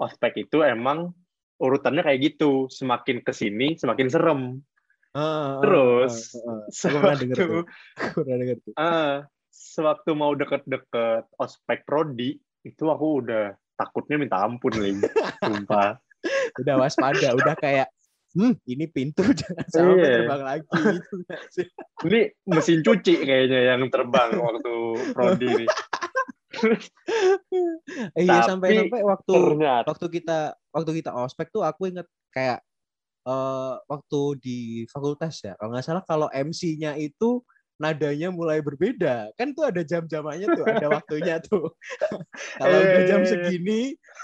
ospek 0.00 0.48
itu 0.48 0.64
emang 0.64 1.12
urutannya 1.60 2.00
kayak 2.00 2.34
gitu 2.34 2.72
semakin 2.72 3.20
ke 3.20 3.36
sini 3.36 3.76
semakin 3.76 4.08
serem 4.08 4.64
Terus, 5.62 6.34
pernah 6.82 7.14
denger 7.14 7.36
sewaktu 7.38 7.62
tuh. 8.58 8.74
Ah, 8.74 9.30
sewaktu 9.46 10.10
mau 10.18 10.34
deket-deket 10.34 11.30
ospek 11.38 11.86
prodi 11.86 12.42
itu 12.64 12.84
aku 12.88 13.20
udah 13.20 13.52
takutnya 13.76 14.16
minta 14.16 14.40
ampun 14.40 14.72
lim. 14.80 14.98
Sumpah. 15.44 16.00
Udah 16.56 16.74
waspada, 16.80 17.36
udah 17.36 17.54
kayak 17.60 17.92
hmm, 18.34 18.56
ini 18.66 18.84
pintu 18.88 19.22
jangan 19.40 19.66
sampai 19.68 20.00
Iya. 20.00 20.12
terbang 20.24 20.42
lagi. 20.42 20.68
Gitu 20.74 21.14
ini 22.04 22.20
mesin 22.48 22.80
cuci 22.82 23.14
kayaknya 23.22 23.60
yang 23.76 23.82
terbang 23.88 24.30
waktu 24.46 24.74
prodi 25.14 25.68
Eh, 28.14 28.22
Iya 28.22 28.46
Tapi 28.46 28.46
sampai-sampai 28.46 29.00
waktu 29.02 29.32
ternyata 29.34 29.86
waktu 29.90 30.06
kita 30.06 30.38
waktu 30.70 30.90
kita 31.02 31.10
ospek 31.10 31.50
tuh 31.50 31.66
aku 31.66 31.90
inget 31.90 32.06
kayak 32.30 32.62
eh 33.26 33.74
waktu 33.90 34.20
di 34.38 34.58
fakultas 34.86 35.42
ya 35.42 35.58
kalau 35.58 35.74
nggak 35.74 35.82
salah 35.82 36.04
kalau 36.06 36.28
MC-nya 36.30 36.94
itu 36.94 37.42
nadanya 37.76 38.30
mulai 38.30 38.58
berbeda. 38.58 39.34
Kan 39.34 39.52
tuh 39.52 39.66
ada 39.66 39.82
jam-jamannya 39.82 40.46
tuh 40.52 40.64
ada 40.64 40.86
waktunya 40.96 41.36
tuh. 41.38 41.74
Kalau 42.60 42.78
udah 42.78 43.02
jam 43.04 43.20
Eh. 43.22 43.28
segini 43.28 43.80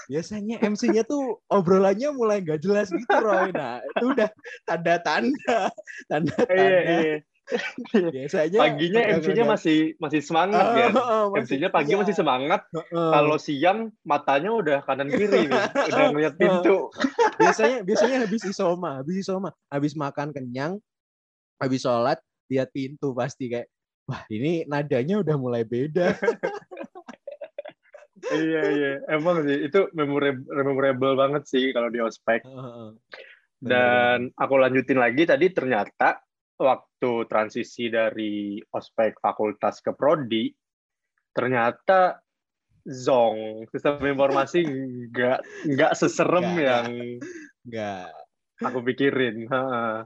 biasanya 0.07 0.59
MC-nya 0.61 1.03
tuh 1.03 1.39
obrolannya 1.47 2.11
mulai 2.11 2.39
nggak 2.39 2.59
jelas 2.59 2.87
gitu 2.89 3.11
Roy. 3.11 3.51
Nah 3.51 3.79
itu 3.81 4.05
udah 4.09 4.29
tanda-tanda 4.63 5.31
iya, 5.47 5.59
tanda-tanda. 6.07 6.55
Iya. 7.03 7.17
biasanya 7.91 8.59
paginya 8.63 9.01
MC-nya 9.19 9.43
masih 9.43 9.79
masih 9.99 10.21
semangat 10.23 10.63
Ah, 10.63 10.71
ya. 10.73 10.87
ah, 10.93 11.25
masih- 11.27 11.59
MC-nya 11.59 11.67
pagi 11.67 11.91
iya. 11.91 11.99
masih 11.99 12.15
semangat. 12.15 12.61
Heeh. 12.71 13.09
kalau 13.11 13.35
siang 13.35 13.79
matanya 14.01 14.51
udah 14.51 14.77
kanan 14.81 15.11
kiri 15.11 15.51
nih 15.51 15.59
udah 15.91 16.05
ngeliat 16.15 16.35
pintu. 16.35 16.87
Biasanya 17.35 17.83
biasanya 17.83 18.17
habis 18.23 18.47
isoma 18.47 19.03
habis 19.03 19.19
isoma. 19.19 19.51
Habis 19.67 19.93
makan 19.93 20.31
kenyang 20.31 20.79
habis 21.59 21.83
sholat 21.83 22.17
lihat 22.51 22.75
pintu 22.75 23.15
pasti 23.15 23.47
kayak 23.47 23.71
wah 24.05 24.27
ini 24.27 24.67
nadanya 24.67 25.23
udah 25.23 25.35
mulai 25.39 25.63
beda. 25.63 26.11
Iya 28.21 28.61
iya. 28.77 28.91
Emang 29.09 29.41
sih 29.43 29.65
itu 29.65 29.89
memorable, 29.97 30.45
memorable 30.53 31.17
banget 31.17 31.43
sih 31.49 31.73
kalau 31.73 31.89
di 31.89 31.99
ospek. 31.99 32.45
Dan 33.57 34.29
aku 34.37 34.53
lanjutin 34.61 35.01
lagi 35.01 35.25
tadi 35.25 35.49
ternyata 35.49 36.21
waktu 36.61 37.25
transisi 37.25 37.89
dari 37.89 38.61
ospek 38.61 39.17
fakultas 39.17 39.81
ke 39.81 39.97
prodi 39.97 40.53
ternyata 41.33 42.21
zong 42.85 43.65
sistem 43.73 44.05
informasi 44.05 44.61
nggak 45.09 45.39
nggak 45.73 45.91
seserem 45.97 46.45
Nggak, 46.45 46.61
yang 46.61 46.87
nggak. 47.65 48.09
aku 48.61 48.79
pikirin. 48.85 49.49
Ha. 49.49 50.05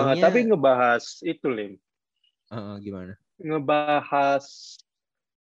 Eh, 0.00 0.14
jatuhnya 0.14 0.22
tapi 0.22 0.38
ngebahas 0.48 1.04
itu 1.32 1.46
lim 1.56 1.72
Heeh, 2.50 2.78
gimana 2.80 3.18
ngebahas 3.46 4.44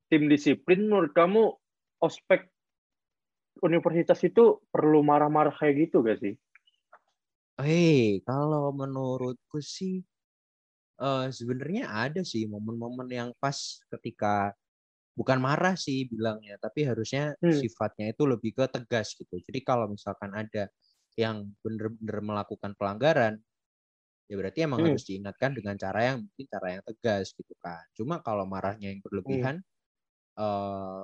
tim 0.08 0.22
disiplin 0.32 0.80
menurut 0.88 1.12
kamu 1.18 1.42
ospek 2.00 2.48
universitas 3.66 4.20
itu 4.28 4.44
perlu 4.72 5.00
marah-marah 5.10 5.54
kayak 5.58 5.74
gitu 5.90 5.96
gak 6.06 6.18
sih? 6.22 6.34
Hei, 7.58 8.18
kalau 8.26 8.74
menurutku 8.74 9.58
sih 9.62 10.02
eh 11.02 11.26
sebenarnya 11.38 11.84
ada 12.04 12.22
sih 12.32 12.42
momen-momen 12.52 13.08
yang 13.20 13.30
pas 13.42 13.58
ketika 13.92 14.54
bukan 15.18 15.38
marah 15.42 15.74
sih 15.86 15.98
bilangnya, 16.12 16.54
tapi 16.64 16.80
harusnya 16.90 17.34
Hmm. 17.42 17.60
sifatnya 17.60 18.06
itu 18.14 18.24
lebih 18.32 18.52
ke 18.58 18.64
tegas 18.74 19.08
gitu. 19.20 19.36
Jadi 19.46 19.60
kalau 19.68 19.86
misalkan 19.94 20.32
ada 20.34 20.64
yang 21.18 21.36
benar-benar 21.64 22.18
melakukan 22.24 22.72
pelanggaran, 22.78 23.34
ya 24.30 24.34
berarti 24.40 24.64
emang 24.66 24.78
Hmm. 24.78 24.96
harus 24.96 25.04
diingatkan 25.08 25.52
dengan 25.56 25.76
cara 25.80 26.00
yang 26.14 26.18
mungkin 26.26 26.46
cara 26.50 26.68
yang 26.78 26.82
tegas 26.86 27.32
gitu 27.36 27.54
kan. 27.60 27.84
Cuma 27.96 28.20
kalau 28.24 28.44
marahnya 28.48 28.90
yang 28.94 29.00
berlebihan, 29.04 29.60
eh 30.38 31.02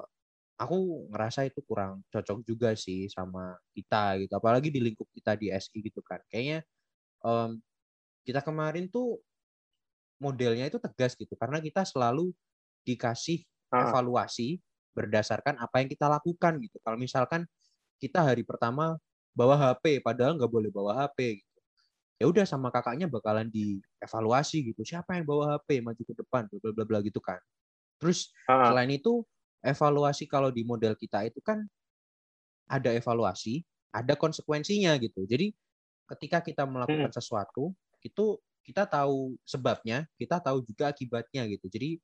aku 0.60 0.76
ngerasa 1.12 1.48
itu 1.50 1.60
kurang 1.66 2.02
cocok 2.12 2.38
juga 2.48 2.70
sih 2.78 3.08
sama 3.12 3.56
kita 3.76 4.20
gitu. 4.24 4.32
Apalagi 4.38 4.70
di 4.74 4.80
lingkup 4.84 5.08
kita 5.14 5.34
di 5.40 5.50
SI 5.52 5.80
gitu 5.84 6.00
kan. 6.04 6.20
Kayaknya 6.32 6.64
em, 7.26 7.60
kita 8.26 8.40
kemarin 8.46 8.88
tuh 8.92 9.20
modelnya 10.20 10.68
itu 10.68 10.78
tegas 10.82 11.16
gitu 11.16 11.32
karena 11.40 11.58
kita 11.64 11.82
selalu 11.88 12.32
dikasih 12.84 13.44
Ah. 13.72 13.94
evaluasi 13.94 14.60
berdasarkan 14.96 15.56
apa 15.60 15.80
yang 15.84 15.88
kita 15.92 16.06
lakukan 16.10 16.60
gitu. 16.60 16.76
Kalau 16.84 16.98
misalkan 17.00 17.48
kita 18.02 18.24
hari 18.24 18.42
pertama 18.48 18.98
bawa 19.36 19.56
HP 19.60 20.00
padahal 20.04 20.36
nggak 20.40 20.52
boleh 20.52 20.70
bawa 20.74 21.06
HP 21.06 21.40
gitu. 21.44 21.49
Ya 22.20 22.28
udah 22.28 22.44
sama 22.44 22.68
kakaknya 22.68 23.08
bakalan 23.08 23.48
dievaluasi 23.48 24.72
gitu. 24.72 24.82
Siapa 24.84 25.16
yang 25.16 25.24
bawa 25.28 25.56
HP 25.56 25.80
maju 25.80 26.02
ke 26.04 26.14
depan 26.14 26.42
bla 26.52 26.70
bla 26.76 26.84
bla 26.84 26.98
gitu 27.00 27.18
kan. 27.24 27.40
Terus 28.00 28.32
Ah, 28.48 28.74
selain 28.74 28.90
itu 28.92 29.24
evaluasi 29.64 30.26
kalau 30.30 30.50
di 30.52 30.62
model 30.66 30.94
kita 30.98 31.24
itu 31.28 31.40
kan 31.44 31.66
ada 32.70 32.90
evaluasi, 32.94 33.64
ada 33.90 34.14
konsekuensinya 34.14 34.94
gitu. 35.02 35.26
Jadi 35.26 35.52
ketika 36.16 36.40
kita 36.44 36.64
melakukan 36.68 37.10
sesuatu, 37.14 37.74
itu 38.04 38.38
kita 38.66 38.86
tahu 38.88 39.36
sebabnya, 39.46 40.06
kita 40.20 40.38
tahu 40.42 40.62
juga 40.66 40.92
akibatnya 40.92 41.48
gitu. 41.50 41.66
Jadi 41.72 41.98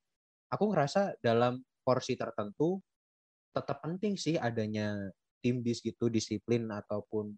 aku 0.53 0.73
ngerasa 0.73 1.19
dalam 1.23 1.63
porsi 1.87 2.15
tertentu 2.19 2.81
tetap 3.55 3.81
penting 3.85 4.15
sih 4.21 4.37
adanya 4.39 4.95
tim 5.43 5.63
dis 5.65 5.81
gitu, 5.85 6.09
disiplin 6.13 6.69
ataupun 6.71 7.35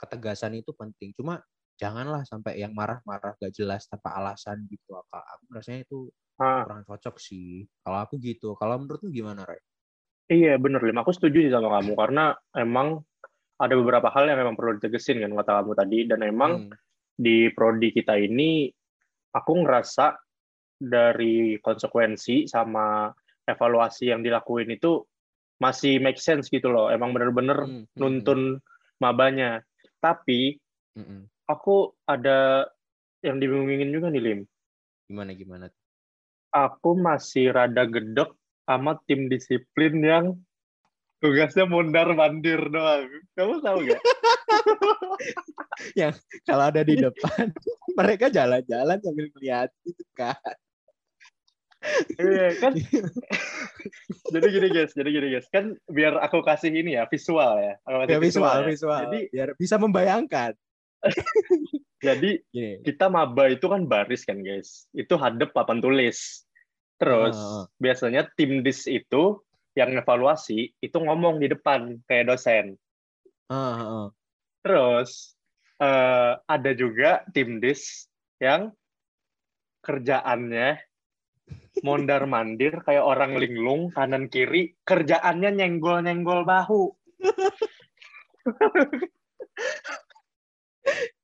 ketegasan 0.00 0.58
itu 0.60 0.72
penting. 0.76 1.12
Cuma 1.16 1.42
janganlah 1.78 2.26
sampai 2.26 2.58
yang 2.58 2.74
marah-marah 2.74 3.38
gak 3.38 3.54
jelas 3.54 3.86
tanpa 3.86 4.18
alasan 4.18 4.66
gitu. 4.66 4.98
Aku, 4.98 5.14
aku 5.14 5.42
rasanya 5.54 5.86
itu 5.86 6.10
ah. 6.42 6.66
kurang 6.66 6.82
cocok 6.84 7.16
sih. 7.22 7.64
Kalau 7.86 7.98
aku 8.02 8.18
gitu. 8.18 8.58
Kalau 8.58 8.76
menurut 8.82 9.00
lu 9.06 9.14
gimana, 9.14 9.46
Ray? 9.46 9.62
Iya 10.28 10.60
bener 10.60 10.84
Lim, 10.84 11.00
aku 11.00 11.16
setuju 11.16 11.40
sih 11.40 11.48
sama 11.48 11.80
kamu 11.80 11.96
karena 11.96 12.36
emang 12.52 13.00
ada 13.56 13.74
beberapa 13.80 14.12
hal 14.12 14.28
yang 14.28 14.36
memang 14.44 14.60
perlu 14.60 14.76
ditegesin 14.76 15.24
kan 15.24 15.32
kata 15.32 15.52
kamu 15.64 15.72
tadi 15.72 15.98
dan 16.04 16.20
emang 16.20 16.52
Hmm. 16.68 16.76
di 17.16 17.48
prodi 17.48 17.88
kita 17.96 18.20
ini 18.20 18.68
aku 19.32 19.52
ngerasa 19.64 20.20
dari 20.78 21.56
konsekuensi 21.58 22.44
sama 22.44 23.08
evaluasi 23.48 24.12
yang 24.12 24.20
dilakuin 24.20 24.68
itu 24.68 25.00
masih 25.58 25.98
make 25.98 26.20
sense 26.20 26.52
gitu 26.52 26.70
loh. 26.70 26.92
Emang 26.92 27.10
bener-bener 27.16 27.64
Hmm, 27.64 27.82
hmm, 27.82 27.96
nuntun 27.96 28.40
mabanya. 29.00 29.64
Tapi 29.98 30.60
hmm, 30.94 31.06
hmm. 31.08 31.22
Aku 31.48 31.96
ada 32.04 32.68
yang 33.24 33.40
dibingungin 33.40 33.90
juga 33.90 34.12
nih 34.12 34.22
Lim. 34.22 34.40
Gimana 35.08 35.32
gimana? 35.34 35.66
Aku 36.52 36.94
masih 36.94 37.50
rada 37.50 37.88
gedek 37.88 38.30
sama 38.68 39.00
tim 39.08 39.32
disiplin 39.32 39.98
yang 40.04 40.36
tugasnya 41.18 41.64
mondar 41.66 42.12
mandir 42.14 42.60
doang. 42.68 43.08
Kamu 43.34 43.64
tahu 43.64 43.78
gak? 43.88 44.00
Kalau 46.48 46.64
ada 46.68 46.82
di 46.84 46.94
depan, 47.00 47.50
mereka 47.98 48.30
jalan-jalan 48.30 49.00
sambil 49.02 49.26
melihat 49.34 49.68
gitu 49.82 50.04
kan. 50.14 50.36
Iya 52.18 52.58
kan. 52.58 52.72
jadi 54.34 54.46
gini 54.50 54.68
guys, 54.74 54.92
jadi 54.94 55.08
gini 55.14 55.28
guys. 55.30 55.46
Kan 55.50 55.78
biar 55.86 56.18
aku 56.18 56.42
kasih 56.42 56.74
ini 56.74 56.98
ya 56.98 57.06
visual 57.06 57.58
ya. 57.62 57.74
Aku 57.86 57.96
kasih 58.04 58.12
Ya 58.14 58.20
visual, 58.20 58.56
ya. 58.62 58.66
visual. 58.66 59.00
Jadi 59.08 59.20
biar 59.30 59.48
bisa 59.54 59.76
membayangkan. 59.78 60.52
jadi 62.06 62.42
Gini. 62.50 62.82
kita 62.82 63.06
maba 63.10 63.50
itu 63.50 63.66
kan 63.66 63.86
baris 63.86 64.26
kan 64.26 64.42
guys. 64.42 64.86
Itu 64.94 65.18
hadap 65.18 65.54
papan 65.54 65.78
tulis. 65.78 66.44
Terus 66.98 67.38
ah. 67.38 67.70
biasanya 67.78 68.26
tim 68.34 68.66
dis 68.66 68.86
itu 68.90 69.38
yang 69.78 69.94
evaluasi 69.94 70.74
itu 70.82 70.96
ngomong 70.98 71.38
di 71.38 71.46
depan 71.50 72.02
kayak 72.10 72.34
dosen. 72.34 72.74
Ah. 73.46 74.10
Terus 74.66 75.38
eh, 75.78 76.32
ada 76.34 76.70
juga 76.74 77.22
tim 77.30 77.62
dis 77.62 78.10
yang 78.42 78.74
kerjaannya 79.82 80.82
mondar 81.86 82.26
mandir 82.26 82.82
kayak 82.82 83.06
orang 83.06 83.38
linglung 83.38 83.94
kanan 83.94 84.26
kiri 84.26 84.74
kerjaannya 84.82 85.54
nyenggol 85.54 86.02
nyenggol 86.02 86.42
bahu. 86.42 86.90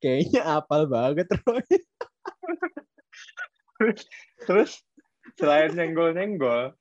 Kayaknya 0.04 0.44
apal 0.44 0.84
banget 0.84 1.32
Roy. 1.48 1.64
Terus 4.44 4.84
selain 5.40 5.72
nyenggol, 5.72 6.76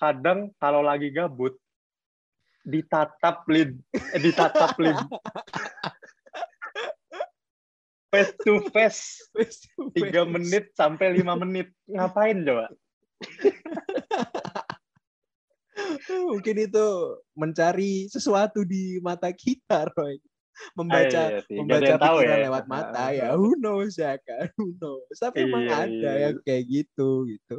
kadang 0.00 0.48
kalau 0.56 0.80
lagi 0.80 1.12
gabut 1.12 1.52
ditatap 2.64 3.44
lid, 3.52 3.76
eh, 3.92 4.20
ditatap 4.24 4.72
lid 4.80 4.96
face 8.14 8.32
to 8.46 8.62
face 8.70 9.02
tiga 9.90 10.22
menit 10.22 10.70
sampai 10.78 11.18
lima 11.18 11.34
menit 11.34 11.74
ngapain 11.90 12.46
coba? 12.46 12.70
Mungkin 16.30 16.56
itu 16.70 16.86
mencari 17.34 18.06
sesuatu 18.06 18.62
di 18.62 19.02
mata 19.02 19.34
kita, 19.34 19.90
Roy. 19.98 20.22
Membaca 20.78 21.20
Ah, 21.20 21.28
iya 21.30 21.38
ada 21.42 21.56
membaca 21.58 21.84
yang 21.86 22.00
tahu 22.00 22.16
pikiran 22.18 22.38
ya. 22.38 22.44
lewat 22.46 22.64
mata 22.70 23.04
ya. 23.10 23.28
Who 23.34 23.50
knows 23.58 23.94
ya 23.98 24.14
kan? 24.22 24.46
Who 24.58 24.74
knows. 24.78 25.16
Tapi 25.18 25.36
emang 25.46 25.64
Iya, 25.66 25.74
ada 25.76 25.90
iya. 25.90 26.12
yang 26.30 26.36
kayak 26.46 26.64
gitu 26.70 27.08
gitu. 27.26 27.56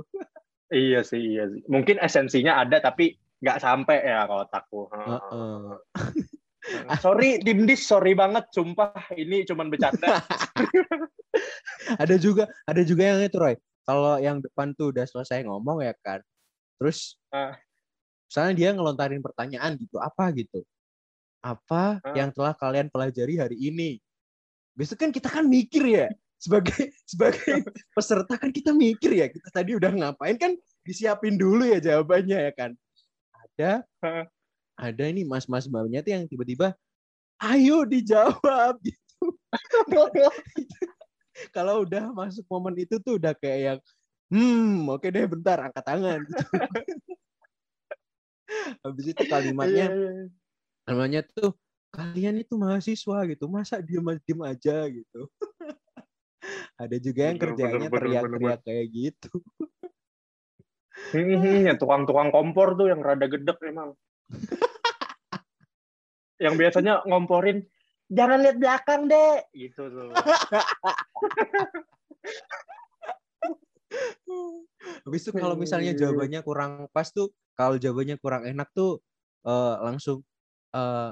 Iya 0.74 1.00
sih, 1.06 1.22
iya 1.22 1.46
sih. 1.52 1.62
Mungkin 1.70 2.02
esensinya 2.02 2.58
ada 2.58 2.82
tapi 2.82 3.16
nggak 3.44 3.60
sampai 3.62 3.98
ya 4.02 4.26
ke 4.26 4.36
otakku. 4.48 4.82
Heeh. 4.90 5.78
Sorry, 6.98 7.38
tim 7.46 7.70
dis, 7.70 7.86
sorry 7.86 8.18
banget, 8.18 8.50
sumpah 8.50 8.90
ini 9.14 9.46
cuman 9.46 9.70
bercanda. 9.70 10.18
ada 12.02 12.16
juga 12.18 12.50
ada 12.66 12.82
juga 12.82 13.04
yang 13.06 13.22
itu 13.22 13.38
Roy. 13.38 13.56
Kalau 13.86 14.18
yang 14.18 14.42
depan 14.42 14.74
tuh 14.74 14.90
udah 14.90 15.06
selesai 15.06 15.46
ngomong 15.46 15.86
ya 15.86 15.94
kan. 16.02 16.26
Terus 16.82 17.22
Ah. 17.30 17.54
misalnya 18.32 18.54
dia 18.58 18.70
ngelontarin 18.74 19.22
pertanyaan 19.22 19.78
gitu, 19.78 20.02
apa 20.02 20.34
gitu. 20.34 20.66
Apa 21.46 22.02
yang 22.18 22.34
telah 22.34 22.58
kalian 22.58 22.90
pelajari 22.90 23.38
hari 23.38 23.54
ini? 23.70 24.02
Besok 24.74 25.06
kan 25.06 25.14
kita 25.14 25.30
kan 25.30 25.46
mikir 25.46 25.86
ya. 25.86 26.10
Sebagai 26.42 26.90
sebagai 27.12 27.70
peserta 27.94 28.34
kan 28.34 28.50
kita 28.50 28.74
mikir 28.74 29.14
ya. 29.14 29.30
Kita 29.30 29.54
tadi 29.54 29.78
udah 29.78 29.94
ngapain 29.94 30.42
kan 30.42 30.58
disiapin 30.82 31.38
dulu 31.38 31.70
ya 31.70 31.78
jawabannya 31.78 32.50
ya 32.50 32.52
kan. 32.58 32.74
Ada 33.54 33.86
ada 34.76 35.04
ini 35.06 35.22
mas-mas 35.22 35.70
mbaknya 35.70 36.02
tuh 36.02 36.18
yang 36.18 36.26
tiba-tiba 36.26 36.74
ayo 37.46 37.86
dijawab 37.86 38.82
gitu. 38.86 39.38
Kalau 41.56 41.86
udah 41.86 42.10
masuk 42.10 42.48
momen 42.50 42.74
itu 42.80 42.98
tuh 43.00 43.22
udah 43.22 43.38
kayak 43.38 43.60
yang 43.60 43.80
hmm 44.34 44.90
oke 44.90 45.08
deh 45.14 45.30
bentar 45.30 45.62
angkat 45.62 45.84
tangan 45.86 46.20
gitu. 46.26 46.46
Habis 48.82 49.06
itu 49.14 49.24
kalimatnya 49.30 49.94
Iya, 49.94 50.10
iya. 50.10 50.45
Namanya 50.86 51.26
tuh 51.26 51.58
kalian 51.90 52.46
itu 52.46 52.54
mahasiswa 52.56 53.26
gitu 53.26 53.50
masa 53.50 53.82
diem 53.82 54.06
diem 54.26 54.42
aja 54.46 54.86
gitu. 54.90 55.30
Ada 56.82 57.02
juga 57.02 57.34
yang 57.34 57.42
Bener, 57.42 57.58
kerjanya 57.58 57.74
bener, 57.74 57.90
bener, 57.90 57.98
teriak-teriak 57.98 58.62
kayak 58.62 58.86
gitu. 58.94 59.34
Hmm, 61.16 61.64
yang 61.66 61.78
tukang-tukang 61.82 62.30
kompor 62.30 62.78
tuh 62.78 62.94
yang 62.94 63.02
rada 63.02 63.26
gedek 63.26 63.58
emang. 63.66 63.98
yang 66.44 66.54
biasanya 66.60 67.02
ngomporin, 67.10 67.66
jangan 68.12 68.44
lihat 68.46 68.60
belakang 68.62 69.10
deh, 69.10 69.42
gitu 69.58 69.90
tuh. 69.90 70.14
habis 75.06 75.22
itu 75.24 75.32
kalau 75.32 75.56
misalnya 75.56 75.96
jawabannya 75.96 76.44
kurang 76.44 76.92
pas 76.92 77.08
tuh 77.08 77.32
kalau 77.56 77.80
jawabannya 77.80 78.20
kurang 78.20 78.44
enak 78.44 78.68
tuh 78.76 79.00
eh, 79.48 79.76
langsung 79.80 80.20
eh, 80.76 81.10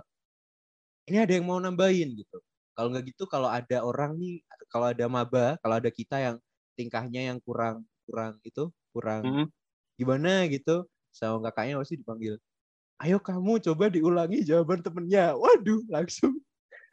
ini 1.08 1.18
ada 1.20 1.34
yang 1.36 1.46
mau 1.48 1.60
nambahin 1.60 2.16
gitu. 2.16 2.38
Kalau 2.74 2.90
nggak 2.90 3.06
gitu 3.14 3.24
kalau 3.30 3.48
ada 3.48 3.86
orang 3.86 4.18
nih 4.18 4.42
kalau 4.68 4.90
ada 4.90 5.06
maba 5.06 5.56
kalau 5.62 5.78
ada 5.78 5.88
kita 5.88 6.18
yang 6.18 6.36
tingkahnya 6.74 7.30
yang 7.30 7.38
kurang 7.44 7.86
kurang 8.10 8.42
itu 8.42 8.74
kurang 8.90 9.22
Hmm. 9.24 9.48
gimana 9.94 10.50
gitu 10.50 10.90
sama 11.14 11.38
kakaknya 11.46 11.78
pasti 11.78 12.02
dipanggil 12.02 12.42
ayo 13.06 13.22
kamu 13.22 13.62
coba 13.62 13.92
diulangi 13.94 14.42
jawaban 14.42 14.82
temennya. 14.82 15.38
Waduh 15.38 15.86
langsung 15.92 16.40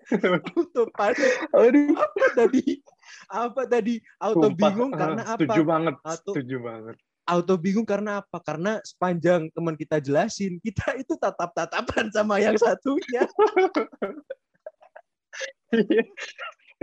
auto 0.59 0.91
panik 0.99 1.33
Aduh, 1.55 1.95
apa 1.95 2.27
tadi? 2.35 2.83
Apa 3.31 3.63
tadi? 3.69 3.95
Auto 4.19 4.51
sumpah, 4.51 4.59
bingung 4.59 4.91
ah, 4.91 4.99
karena 4.99 5.23
apa? 5.23 5.39
Setuju 5.39 5.63
banget, 5.63 5.95
Atau- 6.03 6.35
setuju 6.35 6.57
banget. 6.61 6.97
Auto 7.31 7.55
bingung 7.55 7.87
karena 7.87 8.19
apa 8.19 8.39
karena 8.43 8.83
sepanjang 8.83 9.47
teman 9.55 9.79
kita 9.79 10.03
jelasin 10.03 10.59
kita 10.59 10.99
itu 10.99 11.15
tatap 11.15 11.55
tatapan 11.55 12.11
sama 12.11 12.43
yang 12.43 12.59
satunya 12.59 13.23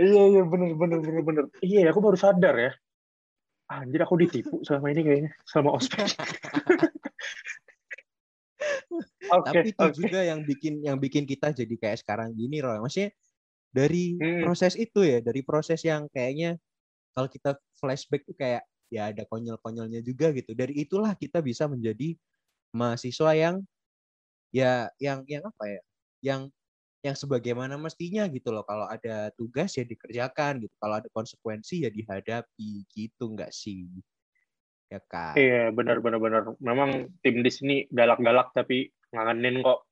iya, 0.00 0.22
iya, 0.32 0.42
bener, 0.46 0.72
bener, 0.78 0.98
bener, 1.04 1.22
bener. 1.22 1.44
Iya, 1.60 1.92
aku 1.92 2.00
baru 2.00 2.16
sadar 2.16 2.54
ya. 2.56 2.72
Anjir, 3.68 4.00
aku 4.00 4.16
ditipu 4.16 4.64
selama 4.64 4.88
ini 4.96 5.04
kayaknya, 5.04 5.30
sama 5.44 5.76
ospek. 5.76 6.08
Oke, 9.28 9.44
tapi 9.44 9.68
itu 9.70 9.84
oke. 9.84 9.94
juga 9.94 10.20
yang 10.24 10.40
bikin 10.42 10.82
yang 10.82 10.98
bikin 10.98 11.28
kita 11.28 11.52
jadi 11.54 11.70
kayak 11.78 12.00
sekarang 12.02 12.34
gini 12.34 12.58
Roy 12.58 12.80
maksudnya 12.80 13.14
dari 13.70 14.16
Hmm. 14.18 14.42
proses 14.42 14.74
itu 14.74 15.04
ya 15.04 15.20
dari 15.22 15.44
proses 15.44 15.84
yang 15.84 16.08
kayaknya 16.10 16.56
kalau 17.12 17.28
kita 17.30 17.54
flashback 17.78 18.24
tuh 18.26 18.34
kayak 18.34 18.64
ya 18.88 19.12
ada 19.12 19.24
konyol-konyolnya 19.28 20.00
juga 20.00 20.32
gitu 20.32 20.56
dari 20.56 20.76
itulah 20.80 21.12
kita 21.16 21.44
bisa 21.44 21.68
menjadi 21.68 22.16
mahasiswa 22.72 23.32
yang 23.36 23.56
ya 24.52 24.88
yang 24.96 25.24
yang 25.28 25.44
apa 25.44 25.64
ya 25.68 25.80
yang 26.24 26.40
yang 27.04 27.14
sebagaimana 27.14 27.78
mestinya 27.78 28.26
gitu 28.26 28.50
loh 28.50 28.66
kalau 28.66 28.88
ada 28.90 29.30
tugas 29.38 29.76
ya 29.78 29.84
dikerjakan 29.86 30.64
gitu 30.66 30.74
kalau 30.82 30.98
ada 30.98 31.08
konsekuensi 31.14 31.86
ya 31.86 31.90
dihadapi 31.92 32.88
gitu 32.90 33.24
enggak 33.30 33.54
sih 33.54 33.86
ya 34.88 34.98
kan 35.04 35.36
Iya, 35.36 35.68
benar, 35.70 36.00
benar, 36.00 36.16
benar. 36.16 36.42
Memang 36.64 37.12
tim 37.20 37.44
di 37.44 37.50
sini 37.52 37.76
galak-galak 37.92 38.56
tapi 38.56 38.88
ngangenin 39.12 39.60
kok. 39.60 39.84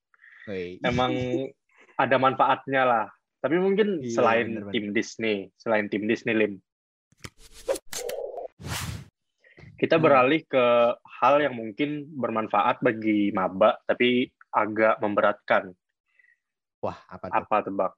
Woi. 0.48 0.80
Emang 0.80 1.12
ada 2.02 2.16
manfaatnya 2.16 2.82
lah. 2.88 3.06
Tapi 3.44 3.61
mungkin 3.61 4.00
Iya, 4.00 4.16
selain 4.16 4.56
benar-benar. 4.56 4.72
tim 4.72 4.87
Disney, 4.96 5.37
selain 5.61 5.87
tim 5.92 6.09
Disney 6.09 6.32
Lim. 6.32 6.52
Kita 9.76 9.96
Hmm. 9.96 10.04
beralih 10.04 10.40
ke 10.42 10.64
hal 11.20 11.34
yang 11.38 11.52
mungkin 11.52 12.08
bermanfaat 12.10 12.80
bagi 12.80 13.28
maba 13.30 13.76
tapi 13.84 14.28
agak 14.50 14.96
memberatkan. 14.98 15.72
wah 16.78 16.96
apa 17.08 17.28
tuh 17.28 17.36
Apa 17.36 17.56
tebak? 17.60 17.92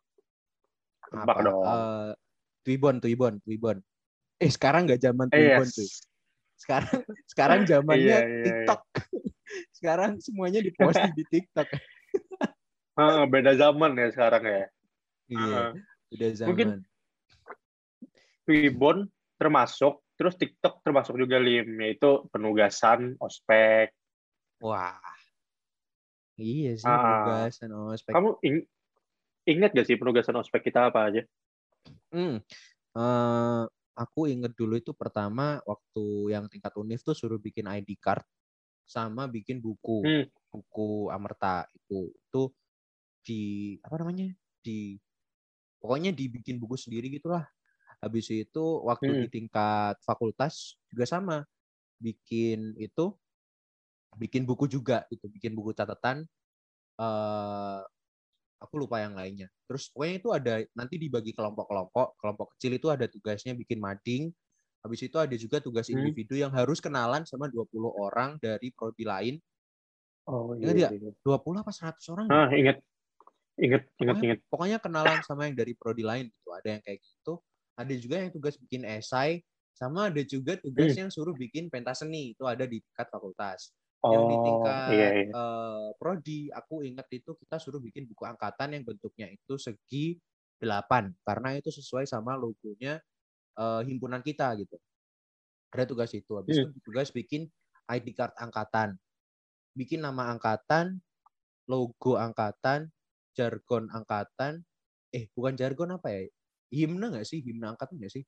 Tebak 1.09 1.37
apa 1.37 1.45
dong. 1.45 1.65
eh, 1.67 2.11
Twibbon 2.63 2.97
Twibbon 2.99 3.35
Twibbon 3.41 3.79
eh 4.39 4.49
sekarang 4.49 4.87
nggak 4.87 5.03
zaman 5.03 5.27
Eh, 5.29 5.35
Twibbon 5.35 5.67
yes. 5.67 5.77
tuh 5.77 5.89
sekarang 6.57 6.95
sekarang 7.33 7.61
zamannya 7.65 8.03
Iya, 8.03 8.19
iya, 8.19 8.27
iya. 8.27 8.43
TikTok 8.45 8.81
sekarang 9.79 10.11
semuanya 10.19 10.61
diposting 10.61 11.15
di 11.15 11.25
TikTok. 11.25 11.69
Ah, 12.99 13.23
beda 13.25 13.55
zaman 13.55 13.95
ya 13.95 14.11
sekarang 14.11 14.43
ya. 14.43 14.65
Iya, 15.31 15.55
Ah. 15.55 15.71
udah 16.11 16.31
zaman. 16.35 16.49
Mungkin 16.51 16.69
Wibon 18.43 18.99
termasuk, 19.37 20.03
terus 20.19 20.35
TikTok 20.35 20.83
termasuk 20.83 21.15
juga 21.15 21.39
Lim, 21.39 21.79
yaitu 21.79 22.27
penugasan, 22.35 23.15
ospek. 23.23 23.95
Wah. 24.59 24.99
Iya 26.35 26.75
sih, 26.75 26.87
Ah. 26.87 26.99
penugasan 26.99 27.71
ospek. 27.95 28.13
Kamu 28.19 28.31
ing- 28.43 28.67
ingat 29.47 29.71
gak 29.79 29.87
sih 29.87 29.95
penugasan 29.95 30.35
ospek 30.43 30.67
kita 30.67 30.91
apa 30.91 31.07
aja? 31.07 31.23
Hmm. 32.11 32.43
Eh, 32.99 33.63
aku 33.95 34.27
inget 34.27 34.59
dulu 34.59 34.75
itu 34.75 34.91
pertama 34.91 35.63
waktu 35.63 36.35
yang 36.35 36.51
tingkat 36.51 36.75
univ 36.75 36.99
tuh 37.07 37.15
suruh 37.15 37.39
bikin 37.39 37.71
ID 37.71 37.95
card 38.03 38.27
sama 38.83 39.31
bikin 39.31 39.63
buku, 39.63 40.03
Hmm. 40.03 40.27
buku 40.51 41.15
Amerta 41.15 41.71
itu. 41.75 42.11
Itu 42.11 42.43
di 43.23 43.43
apa 43.87 44.03
namanya? 44.03 44.35
Di 44.59 44.99
pokoknya 45.79 46.11
dibikin 46.11 46.59
buku 46.59 46.75
sendiri 46.75 47.07
gitulah. 47.07 47.47
Habis 48.03 48.31
itu 48.31 48.65
waktu 48.87 49.11
Hmm. 49.11 49.27
di 49.27 49.27
tingkat 49.31 49.99
fakultas 50.07 50.79
juga 50.91 51.05
sama. 51.09 51.37
Bikin 52.03 52.77
itu 52.79 53.17
bikin 54.17 54.45
buku 54.49 54.67
juga 54.71 55.05
itu, 55.13 55.27
bikin 55.31 55.53
buku 55.59 55.73
catatan 55.77 56.25
eh 57.01 57.81
aku 58.63 58.75
lupa 58.83 59.03
yang 59.05 59.15
lainnya. 59.19 59.49
Terus 59.69 59.91
pokoknya 59.93 60.15
itu 60.23 60.29
ada 60.35 60.55
nanti 60.79 60.97
dibagi 61.01 61.33
kelompok-kelompok. 61.37 62.19
Kelompok 62.21 62.49
kecil 62.59 62.73
itu 62.81 62.89
ada 62.93 63.07
tugasnya 63.11 63.55
bikin 63.59 63.79
mading. 63.83 64.31
Habis 64.85 65.01
itu 65.11 65.17
ada 65.21 65.35
juga 65.39 65.59
tugas 65.65 65.89
Hmm. 65.93 66.09
individu 66.09 66.35
yang 66.39 66.53
harus 66.55 66.79
kenalan 66.85 67.25
sama 67.29 67.49
20 67.53 67.93
orang 67.97 68.39
dari 68.43 68.71
prodi 68.75 69.05
lain. 69.09 69.37
Oh 70.27 70.55
Ingat 70.63 70.75
iya. 70.79 70.79
nggak? 70.79 70.95
iya. 70.99 71.11
20 71.23 71.59
apa 71.63 71.71
100 71.75 72.07
orang? 72.15 72.29
Ah, 72.31 72.49
ingat. 72.59 72.77
Ingat, 73.65 73.83
ingat, 74.03 74.17
Pokoknya, 74.17 74.25
ingat. 74.25 74.41
pokoknya 74.51 74.79
kenalan 74.85 75.21
sama 75.27 75.47
yang 75.51 75.57
dari 75.59 75.73
prodi 75.77 76.03
lain 76.07 76.27
gitu. 76.33 76.49
Ada 76.55 76.69
yang 76.79 76.83
kayak 76.87 77.01
gitu. 77.05 77.33
Ada 77.79 77.95
juga 77.97 78.17
yang 78.23 78.33
tugas 78.35 78.59
bikin 78.59 78.83
esai 78.89 79.43
sama 79.71 80.11
ada 80.11 80.23
juga 80.27 80.59
tugas 80.59 80.91
Hmm. 80.91 80.99
yang 80.99 81.09
suruh 81.15 81.35
bikin 81.39 81.71
pentas 81.71 82.03
seni. 82.03 82.35
Itu 82.35 82.45
ada 82.51 82.67
di 82.67 82.83
tingkat 82.83 83.09
fakultas. 83.15 83.71
Yang 84.11 84.25
di 84.31 84.37
Oh, 84.43 84.43
tingkat 84.43 84.83
iya, 84.87 85.09
iya. 85.21 85.35
eh, 85.35 85.89
prodi, 86.01 86.51
aku 86.51 86.83
ingat 86.87 87.07
itu 87.15 87.31
kita 87.39 87.57
suruh 87.63 87.79
bikin 87.83 88.09
buku 88.11 88.25
angkatan 88.27 88.75
yang 88.75 88.85
bentuknya 88.89 89.29
itu 89.31 89.55
segi 89.61 90.19
8 90.59 91.15
karena 91.23 91.55
itu 91.61 91.71
sesuai 91.71 92.05
sama 92.11 92.35
logonya 92.35 92.99
eh, 93.59 93.83
himpunan 93.89 94.23
kita 94.25 94.55
gitu. 94.61 94.77
Ada 95.73 95.85
tugas 95.89 96.11
itu. 96.17 96.33
Habis 96.41 96.57
Hmm. 96.57 96.65
itu 96.65 96.77
tugas 96.85 97.09
bikin 97.13 97.49
ID 97.89 98.13
card 98.17 98.33
angkatan. 98.41 98.97
Bikin 99.77 100.01
nama 100.07 100.33
angkatan, 100.35 101.01
logo 101.71 102.17
angkatan, 102.21 102.91
jargon 103.37 103.89
angkatan. 103.93 104.65
Eh, 105.15 105.29
bukan 105.37 105.55
jargon 105.61 105.97
apa 105.97 106.09
ya? 106.15 106.23
Himne 106.69 107.07
nggak 107.13 107.27
sih? 107.27 107.41
Himne 107.41 107.73
angkatan 107.73 107.97
nggak 107.97 108.13
sih? 108.13 108.23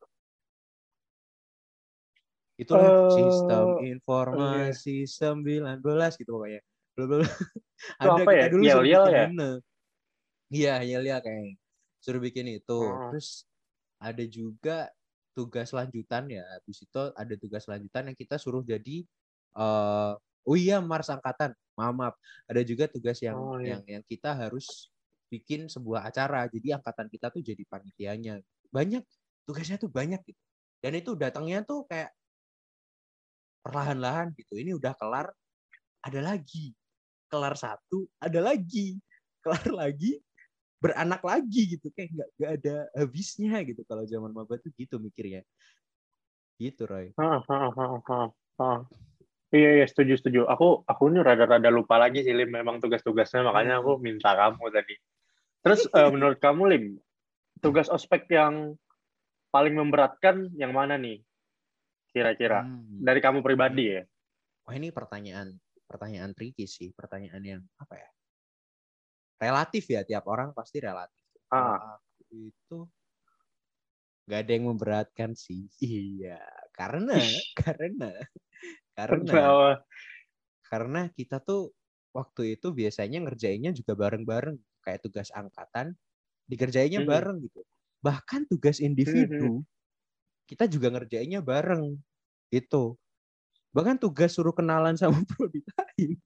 Itulah 2.61 2.93
Eh, 2.93 3.09
sistem 3.17 3.67
informasi 3.81 5.09
19 5.09 5.81
gitu 6.21 6.31
pokoknya. 6.37 6.61
Belum 6.93 7.25
Itu 7.25 8.09
apa 8.13 8.31
ya? 8.37 8.45
suruh 8.53 8.61
Yel-yel 8.61 9.05
bikin 9.09 9.17
ya? 9.17 9.25
himne. 9.25 9.51
Iya, 10.51 10.75
yel-yel 10.85 11.21
kayak 11.25 11.57
suruh 12.05 12.21
bikin 12.21 12.47
itu. 12.53 12.81
Oh. 12.81 13.09
Terus 13.13 13.49
ada 13.97 14.25
juga 14.29 14.93
tugas 15.33 15.73
lanjutan 15.73 16.29
ya. 16.29 16.45
Habis 16.61 16.85
itu 16.85 17.03
ada 17.17 17.35
tugas 17.41 17.65
lanjutan 17.65 18.13
yang 18.13 18.17
kita 18.19 18.37
suruh 18.37 18.61
jadi 18.61 19.05
eh 19.51 20.13
oh 20.45 20.57
iya 20.57 20.81
Mars 20.85 21.09
angkatan. 21.09 21.57
Maaf, 21.81 21.95
maaf. 21.97 22.15
Ada 22.45 22.61
juga 22.61 22.85
tugas 22.93 23.17
yang 23.25 23.41
Oh, 23.41 23.57
iya. 23.57 23.81
yang 23.81 24.01
yang 24.01 24.05
kita 24.05 24.37
harus 24.37 24.93
bikin 25.31 25.71
sebuah 25.71 26.11
acara. 26.11 26.51
Jadi 26.51 26.75
angkatan 26.75 27.07
kita 27.07 27.31
tuh 27.31 27.41
jadi 27.41 27.63
panitianya. 27.65 28.43
Banyak 28.69 29.07
tugasnya 29.47 29.79
tuh 29.79 29.89
banyak 29.89 30.21
gitu. 30.27 30.43
Dan 30.83 30.99
itu 30.99 31.15
datangnya 31.15 31.63
tuh 31.63 31.87
kayak 31.87 32.11
perlahan-lahan 33.63 34.35
gitu. 34.35 34.59
Ini 34.59 34.75
udah 34.75 34.93
kelar, 34.99 35.31
ada 36.03 36.21
lagi. 36.21 36.75
Kelar 37.31 37.55
satu, 37.55 38.11
ada 38.19 38.43
lagi. 38.43 38.99
Kelar 39.41 39.71
lagi, 39.87 40.19
beranak 40.83 41.23
lagi 41.23 41.79
gitu. 41.79 41.89
Kayak 41.95 42.11
nggak 42.13 42.29
nggak 42.37 42.53
ada 42.61 42.77
habisnya 42.99 43.55
gitu. 43.63 43.87
Kalau 43.87 44.03
zaman 44.05 44.35
maba 44.35 44.59
tuh 44.59 44.75
gitu 44.75 44.99
mikirnya. 44.99 45.47
Gitu, 46.61 46.85
Roy. 46.85 47.17
Ah, 47.17 47.41
ah, 47.41 48.29
ah. 48.61 48.85
Iya, 49.51 49.83
iya, 49.83 49.87
setuju, 49.89 50.15
setuju. 50.15 50.41
Aku, 50.47 50.87
aku 50.87 51.11
ini 51.11 51.27
rada-rada 51.27 51.73
lupa 51.75 51.99
lagi 51.99 52.23
sih, 52.23 52.31
Lim, 52.31 52.55
memang 52.55 52.79
tugas-tugasnya, 52.79 53.43
makanya 53.43 53.83
aku 53.83 53.99
minta 53.99 54.31
kamu 54.31 54.63
tadi. 54.71 54.95
Terus, 55.61 55.85
eh, 55.93 56.09
menurut 56.09 56.39
kamu, 56.41 56.63
Lim, 56.73 56.85
tugas 57.61 57.93
ospek 57.93 58.25
yang 58.33 58.75
paling 59.53 59.77
memberatkan 59.77 60.49
yang 60.57 60.73
mana 60.73 60.97
nih? 60.97 61.21
Kira-kira. 62.11 62.65
Hmm. 62.65 63.03
Dari 63.05 63.21
kamu 63.21 63.45
pribadi 63.45 64.01
ya? 64.01 64.03
Wah 64.67 64.75
ini 64.79 64.95
pertanyaan 64.95 65.59
pertanyaan 65.91 66.31
tricky 66.31 66.71
sih, 66.71 66.95
pertanyaan 66.95 67.43
yang 67.43 67.63
apa 67.77 67.95
ya? 67.99 68.11
Relatif 69.41 69.91
ya, 69.91 70.07
tiap 70.07 70.25
orang 70.31 70.55
pasti 70.55 70.79
relatif. 70.79 71.19
Ah. 71.51 71.99
itu 72.31 72.87
nggak 74.31 74.41
ada 74.47 74.53
yang 74.55 74.67
memberatkan 74.71 75.31
sih. 75.35 75.67
Iya, 75.83 76.39
karena 76.71 77.19
karena 77.59 78.15
karena 78.95 79.27
Kenapa? 79.27 79.71
karena 80.71 81.01
kita 81.11 81.43
tuh 81.43 81.75
waktu 82.15 82.55
itu 82.55 82.71
biasanya 82.71 83.27
ngerjainnya 83.27 83.75
juga 83.75 83.99
bareng-bareng 83.99 84.55
kayak 84.83 85.01
tugas 85.05 85.29
angkatan 85.33 85.95
dikerjainnya 86.49 87.05
Mhm. 87.05 87.09
bareng 87.09 87.39
gitu. 87.45 87.61
Bahkan 88.01 88.49
tugas 88.49 88.81
individu 88.81 89.63
kita 90.51 90.67
juga 90.67 90.91
ngerjainnya 90.91 91.39
bareng 91.39 91.95
gitu. 92.51 92.99
Bahkan 93.71 94.03
tugas 94.03 94.35
suruh 94.35 94.51
kenalan 94.51 94.99
sama 94.99 95.23
prodi 95.31 95.63
lain. 95.63 96.19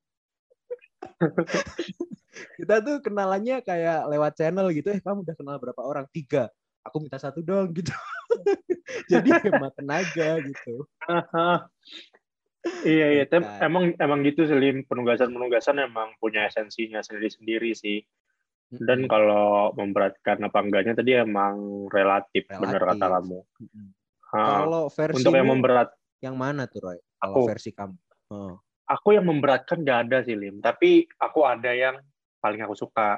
kita 2.59 2.81
tuh 2.81 2.97
kenalannya 3.05 3.61
kayak 3.61 4.09
lewat 4.09 4.33
channel 4.40 4.73
gitu. 4.73 4.97
Eh 4.97 5.01
kamu 5.05 5.29
udah 5.29 5.37
kenal 5.37 5.57
berapa 5.61 5.83
orang? 5.85 6.09
Tiga. 6.09 6.49
Aku 6.88 7.05
minta 7.05 7.21
satu 7.21 7.45
dong 7.45 7.69
gitu. 7.77 7.93
Jadi 9.12 9.29
hemat 9.45 9.77
tenaga 9.77 10.40
gitu. 10.40 10.88
Iya, 12.85 13.07
iya. 13.21 13.25
Tem- 13.29 13.45
emang, 13.61 13.93
emang 14.01 14.25
gitu 14.25 14.49
sih, 14.49 14.57
Lim. 14.57 14.88
Penugasan-penugasan 14.88 15.85
emang 15.85 16.17
punya 16.17 16.49
esensinya 16.49 17.05
sendiri-sendiri 17.05 17.77
sih. 17.77 18.05
Dan 18.70 19.05
Mm-mm. 19.05 19.11
kalau 19.11 19.46
memberatkan 19.72 20.40
apa 20.40 20.59
enggaknya 20.59 20.94
tadi 20.94 21.14
emang 21.14 21.87
relatif, 21.88 22.48
bener 22.48 22.81
Relatif. 22.81 22.98
kata 22.98 23.07
kamu. 23.12 23.38
Ah, 24.35 24.66
Kalau 24.66 24.85
versi 24.88 25.16
untuk 25.20 25.33
yang 25.33 25.46
memberat, 25.46 25.88
yang 26.18 26.35
mana 26.35 26.66
tuh 26.66 26.81
Roy? 26.83 26.98
Kalau 27.16 27.35
Aku. 27.38 27.46
versi 27.46 27.70
kamu? 27.70 27.96
Oh. 28.33 28.57
aku 28.85 29.16
yang 29.16 29.24
memberatkan 29.24 29.81
gak 29.81 30.09
ada 30.09 30.20
sih, 30.20 30.35
Lim. 30.35 30.59
Tapi 30.59 31.09
aku 31.16 31.40
ada 31.40 31.72
yang 31.72 31.96
paling 32.37 32.61
aku 32.61 32.74
suka. 32.74 33.16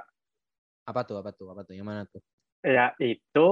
Apa 0.85 1.03
tuh? 1.03 1.19
Apa 1.19 1.35
tuh? 1.35 1.51
Apa 1.51 1.67
tuh? 1.67 1.75
Yang 1.75 1.87
mana 1.87 2.03
tuh? 2.07 2.23
Ya 2.63 2.95
itu, 2.99 3.49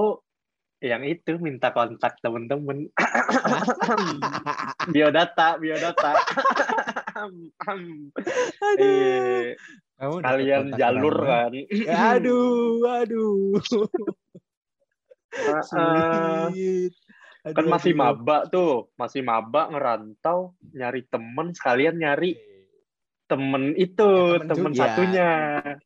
yang 0.79 1.03
itu 1.03 1.35
minta 1.35 1.71
kontak 1.71 2.15
temen-temen. 2.21 2.87
biodata, 4.87 5.57
biodata. 5.57 6.11
Eh, 8.75 9.55
Kamu 9.95 10.19
dapet 10.19 10.27
kalian 10.27 10.65
kontak 10.67 10.79
jalur 10.83 11.15
orang 11.15 11.27
kan. 11.31 11.51
Ya, 11.71 11.95
aduh, 12.19 12.83
aduh. 12.83 13.55
Sulit. 15.63 16.91
Aduh, 17.45 17.55
kan 17.55 17.65
masih 17.71 17.93
aduh. 17.95 18.01
maba 18.03 18.37
tuh, 18.51 18.91
masih 18.99 19.21
maba 19.23 19.71
ngerantau, 19.71 20.57
nyari 20.75 21.07
temen 21.07 21.55
sekalian 21.55 21.95
nyari 21.95 22.35
temen 23.31 23.73
itu, 23.79 24.09
Ya, 24.11 24.37
temen 24.41 24.49
temen 24.51 24.71
juga. 24.75 24.81
satunya. 24.83 25.31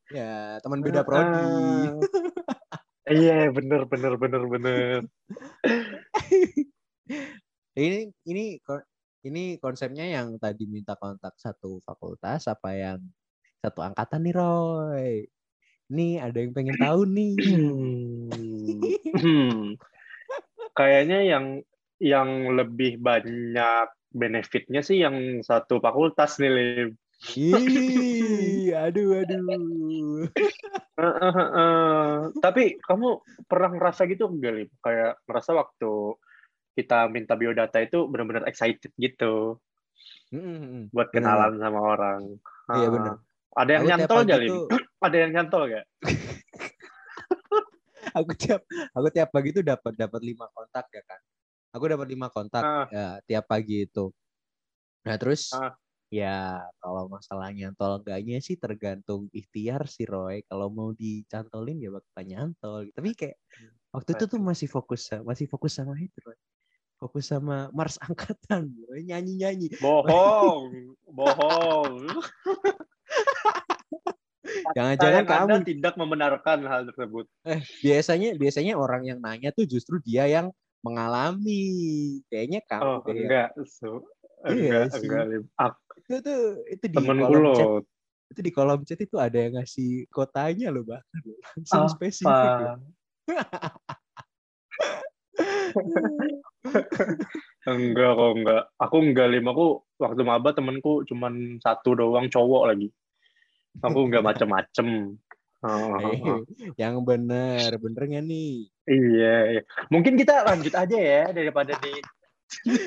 Ya, 0.10 0.58
teman 0.66 0.80
beda 0.82 1.02
prodi. 1.06 1.46
Iya, 3.10 3.50
bener, 3.54 3.90
bener, 3.90 4.14
bener, 4.22 4.44
bener. 4.50 5.00
ini 7.80 8.14
ini 8.26 8.62
ini 9.28 9.60
konsepnya 9.60 10.08
yang 10.08 10.40
tadi 10.40 10.64
minta 10.64 10.96
kontak 10.96 11.36
satu 11.36 11.84
fakultas 11.84 12.48
apa 12.48 12.72
yang 12.72 13.00
satu 13.60 13.84
angkatan 13.84 14.24
nih 14.24 14.36
Roy? 14.36 15.28
Nih 15.92 16.24
ada 16.24 16.38
yang 16.40 16.56
pengen 16.56 16.78
tahu 16.84 17.02
nih. 17.10 17.36
Hmm. 19.20 19.76
Kayaknya 20.78 21.20
yang 21.28 21.46
yang 22.00 22.56
lebih 22.56 23.04
banyak 23.04 23.88
benefitnya 24.16 24.80
sih 24.80 25.04
yang 25.04 25.44
satu 25.44 25.84
fakultas 25.84 26.40
nih, 26.40 26.52
Lim. 26.52 26.90
Ih, 27.36 28.72
aduh 28.72 29.20
aduh. 29.20 30.24
Eh, 30.96 31.04
eh, 31.04 31.36
eh. 31.36 32.16
Tapi 32.40 32.80
kamu 32.80 33.08
pernah 33.44 33.76
ngerasa 33.76 34.08
gitu 34.08 34.32
enggak, 34.32 34.54
Lim? 34.56 34.70
Kayak 34.80 35.20
ngerasa 35.28 35.52
waktu 35.52 36.16
kita 36.80 37.06
minta 37.08 37.34
biodata 37.34 37.78
itu 37.78 38.08
benar-benar 38.08 38.46
excited 38.46 38.92
gitu. 38.96 39.60
Mm-mm. 40.30 40.88
buat 40.90 41.10
Bener. 41.10 41.26
kenalan 41.26 41.54
sama 41.58 41.80
orang. 41.82 42.22
Iya, 42.70 42.80
Ah. 42.80 42.90
bener. 42.90 43.14
Ada 43.52 43.72
yang 43.72 43.82
Aku 43.82 43.90
nyantol 43.92 44.20
gak, 44.24 44.40
Lim? 44.40 44.50
tuh- 44.50 44.68
Ada 45.00 45.18
yang 45.18 45.32
nyantol 45.34 45.64
gak? 45.68 45.86
aku 48.12 48.32
tiap 48.34 48.62
aku 48.90 49.08
tiap 49.10 49.30
pagi 49.30 49.50
itu 49.52 49.62
dapat 49.62 49.94
dapat 49.94 50.22
lima 50.22 50.50
kontak 50.50 50.88
ya 50.90 51.04
kan 51.04 51.22
aku 51.70 51.86
dapat 51.88 52.08
lima 52.08 52.28
kontak 52.28 52.64
Ah. 52.64 52.86
ya 52.90 53.08
tiap 53.24 53.46
pagi 53.46 53.86
itu 53.86 54.10
nah 55.02 55.16
terus 55.16 55.52
Ah. 55.52 55.78
ya 56.10 56.58
kalau 56.78 57.06
masalah 57.08 57.50
nyantol 57.50 58.02
enggaknya 58.02 58.40
sih 58.40 58.56
tergantung 58.56 59.30
ikhtiar 59.32 59.86
sih 59.86 60.04
Roy 60.04 60.42
kalau 60.44 60.68
mau 60.68 60.90
dicantolin 60.92 61.78
ya 61.78 61.90
bakal 61.92 62.24
nyantol 62.24 62.90
tapi 62.90 63.14
kayak 63.14 63.38
waktu 63.90 64.10
itu 64.16 64.26
tuh 64.28 64.40
masih 64.40 64.66
fokus 64.66 65.14
masih 65.22 65.46
fokus 65.46 65.74
sama 65.74 65.94
itu 65.96 66.18
Roy 66.20 66.38
fokus 67.00 67.32
sama 67.32 67.72
Mars 67.72 67.96
angkatan 68.04 68.76
nyanyi 69.08 69.40
nyanyi 69.40 69.68
Bohong, 69.80 70.92
bohong. 71.18 72.12
jangan-jangan 74.76 75.24
kamu 75.24 75.48
Anda 75.48 75.58
tidak 75.64 75.94
membenarkan 75.96 76.60
hal 76.68 76.82
tersebut. 76.92 77.26
Eh, 77.48 77.64
biasanya 77.80 78.36
biasanya 78.36 78.74
orang 78.76 79.08
yang 79.08 79.20
nanya 79.24 79.56
tuh 79.56 79.64
justru 79.64 80.04
dia 80.04 80.28
yang 80.28 80.52
mengalami. 80.84 82.20
Kayaknya 82.28 82.60
kamu 82.68 82.84
Oh, 82.84 82.98
deh 83.00 83.14
yang- 83.16 83.24
enggak. 83.26 83.50
So, 83.80 84.04
Iya 84.44 84.52
enggak, 84.52 84.84
sih. 85.00 85.08
enggak. 85.08 85.26
Aku, 85.60 85.80
itu 86.04 86.14
tuh 86.24 86.40
itu 86.68 86.86
di 86.88 86.98
kolom 87.00 87.44
chat 87.56 87.68
itu 88.30 88.40
di 88.46 88.52
kolom 88.54 88.82
chat 88.86 89.00
itu 89.02 89.16
ada 89.18 89.38
yang 89.40 89.54
ngasih 89.60 90.06
kotanya 90.14 90.68
loh 90.72 90.84
bahkan 90.86 91.24
langsung 91.56 91.84
Apa? 91.88 91.94
spesifik. 91.96 92.52
enggak 97.70 98.12
kok 98.16 98.32
enggak. 98.36 98.64
Aku 98.80 98.96
enggak 99.00 99.28
lim. 99.32 99.46
Aku 99.48 99.66
waktu 100.00 100.22
maba 100.24 100.52
temenku 100.52 101.04
cuman 101.08 101.60
satu 101.64 101.96
doang 101.96 102.28
cowok 102.28 102.64
lagi. 102.74 102.88
Aku 103.84 104.10
enggak 104.10 104.26
macem-macem. 104.26 105.16
Oh, 105.60 105.92
yang 106.80 107.04
bener 107.04 107.76
bener 107.84 108.04
nggak 108.08 108.24
nih 108.24 108.72
iya, 108.88 109.60
iya. 109.60 109.62
Mungkin 109.92 110.16
kita 110.16 110.48
lanjut 110.48 110.72
aja 110.72 110.96
ya 110.96 111.36
daripada 111.36 111.76
di 111.84 111.92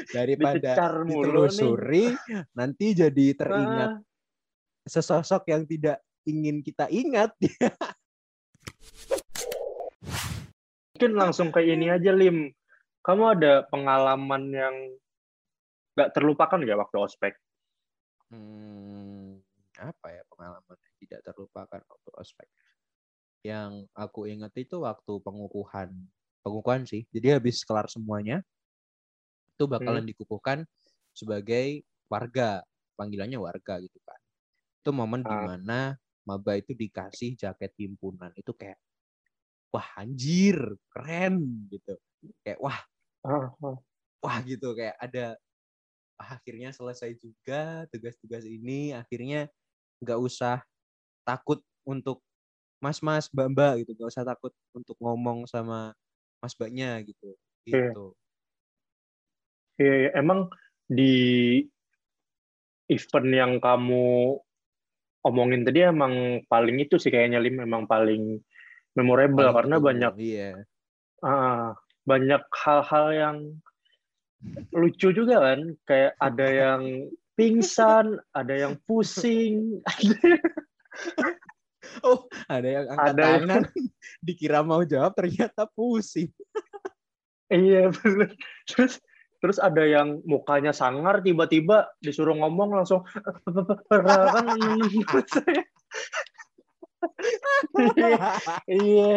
daripada 0.08 0.72
ditelusuri 1.04 2.16
nanti 2.56 2.96
jadi 2.96 3.26
teringat 3.36 3.92
Ah, 3.92 4.88
sesosok 4.88 5.52
yang 5.52 5.62
tidak 5.68 6.00
ingin 6.26 6.64
kita 6.64 6.88
ingat 6.90 7.36
mungkin 11.02 11.18
langsung 11.18 11.50
ke 11.50 11.66
ini 11.66 11.90
aja 11.90 12.14
Lim. 12.14 12.54
Kamu 13.02 13.34
ada 13.34 13.66
pengalaman 13.66 14.54
yang 14.54 14.74
nggak 15.98 16.14
terlupakan 16.14 16.62
nggak 16.62 16.78
waktu 16.78 16.96
ospek? 17.02 17.34
Hmm, 18.30 19.42
apa 19.82 20.06
ya 20.14 20.22
pengalaman 20.30 20.78
yang 20.78 20.94
tidak 21.02 21.20
terlupakan 21.26 21.82
waktu 21.82 22.10
ospek? 22.14 22.46
Yang 23.42 23.90
aku 23.98 24.30
ingat 24.30 24.54
itu 24.54 24.78
waktu 24.78 25.12
pengukuhan, 25.26 25.90
pengukuhan 26.46 26.86
sih. 26.86 27.02
Jadi 27.10 27.34
habis 27.34 27.66
kelar 27.66 27.90
semuanya, 27.90 28.46
itu 29.58 29.66
bakalan 29.66 30.06
dikukuhkan 30.06 30.62
sebagai 31.10 31.82
warga, 32.06 32.62
panggilannya 32.94 33.42
warga 33.42 33.82
gitu 33.82 33.98
kan. 34.06 34.22
Itu 34.86 34.94
momen 34.94 35.26
Ah. 35.26 35.34
di 35.34 35.38
mana 35.50 35.98
maba 36.22 36.54
itu 36.54 36.78
dikasih 36.78 37.34
jaket 37.34 37.74
himpunan 37.74 38.30
itu 38.38 38.54
kayak 38.54 38.78
wah 39.74 39.88
anjir 40.00 40.56
keren 40.92 41.66
gitu. 41.72 41.94
Kayak 42.44 42.61
wah 42.62 42.78
Ah, 43.24 43.54
ah. 43.62 43.82
wah 44.22 44.38
gitu. 44.46 44.74
Kayak 44.78 44.96
ada 45.02 45.24
"Ah, 46.20 46.38
akhirnya 46.38 46.70
selesai 46.74 47.18
juga 47.20 47.87
tugas-tugas 47.92 48.44
ini. 48.48 48.94
Akhirnya 48.96 49.50
nggak 50.04 50.20
usah 50.20 50.62
takut 51.26 51.61
untuk 51.88 52.22
mas-mas 52.85 53.28
mbak-mbak 53.35 53.85
gitu. 53.87 53.92
Nggak 53.98 54.11
usah 54.14 54.26
takut 54.28 54.52
untuk 54.76 54.96
ngomong 55.02 55.46
sama 55.50 55.94
mas 56.42 56.54
mbaknya 56.58 57.00
gitu. 57.06 57.37
Iya. 57.72 57.94
gitu. 57.94 58.16
Iya, 59.80 59.92
iya. 60.04 60.08
emang 60.20 60.40
di 60.96 61.02
event 62.90 63.28
yang 63.30 63.52
kamu 63.62 64.04
omongin 65.26 65.62
tadi 65.66 65.87
emang 65.87 66.42
paling 66.50 66.76
itu 66.82 66.96
sih 66.98 67.11
kayaknya 67.14 67.38
Lim. 67.42 67.62
Emang 67.62 67.87
paling 67.87 68.42
memorable 68.92 69.44
Paling 69.44 69.57
karena 69.57 69.76
ditunggu, 69.76 69.88
banyak 69.88 70.14
iya. 70.20 70.50
Ah, 71.22 71.72
banyak 72.05 72.42
hal-hal 72.50 73.07
yang 73.14 73.37
lucu 74.74 75.09
juga 75.14 75.37
kan. 75.38 75.61
Kayak 75.87 76.12
ada 76.18 76.46
yang 76.50 76.81
pingsan, 77.38 78.20
ada 78.37 78.55
yang 78.55 78.74
pusing, 78.85 79.81
oh 82.07 82.28
ada 82.46 82.68
yang 82.68 82.87
angkat 82.92 83.09
Ada 83.16 83.22
yang- 83.22 83.48
tangan. 83.48 83.62
Dikira 84.26 84.61
mau 84.62 84.83
jawab 84.85 85.16
ternyata 85.16 85.66
pusing. 85.72 86.28
Iya 87.52 87.92
bener. 87.92 88.33
Terus 88.68 89.00
terus 89.42 89.59
ada 89.59 89.83
yang 89.83 90.22
mukanya 90.22 90.70
sangar 90.70 91.18
tiba-tiba 91.20 91.90
disuruh 91.98 92.38
ngomong 92.38 92.78
langsung 92.78 93.02
kan. 93.11 93.26
Iya, 97.96 98.18
Iya. 98.68 99.14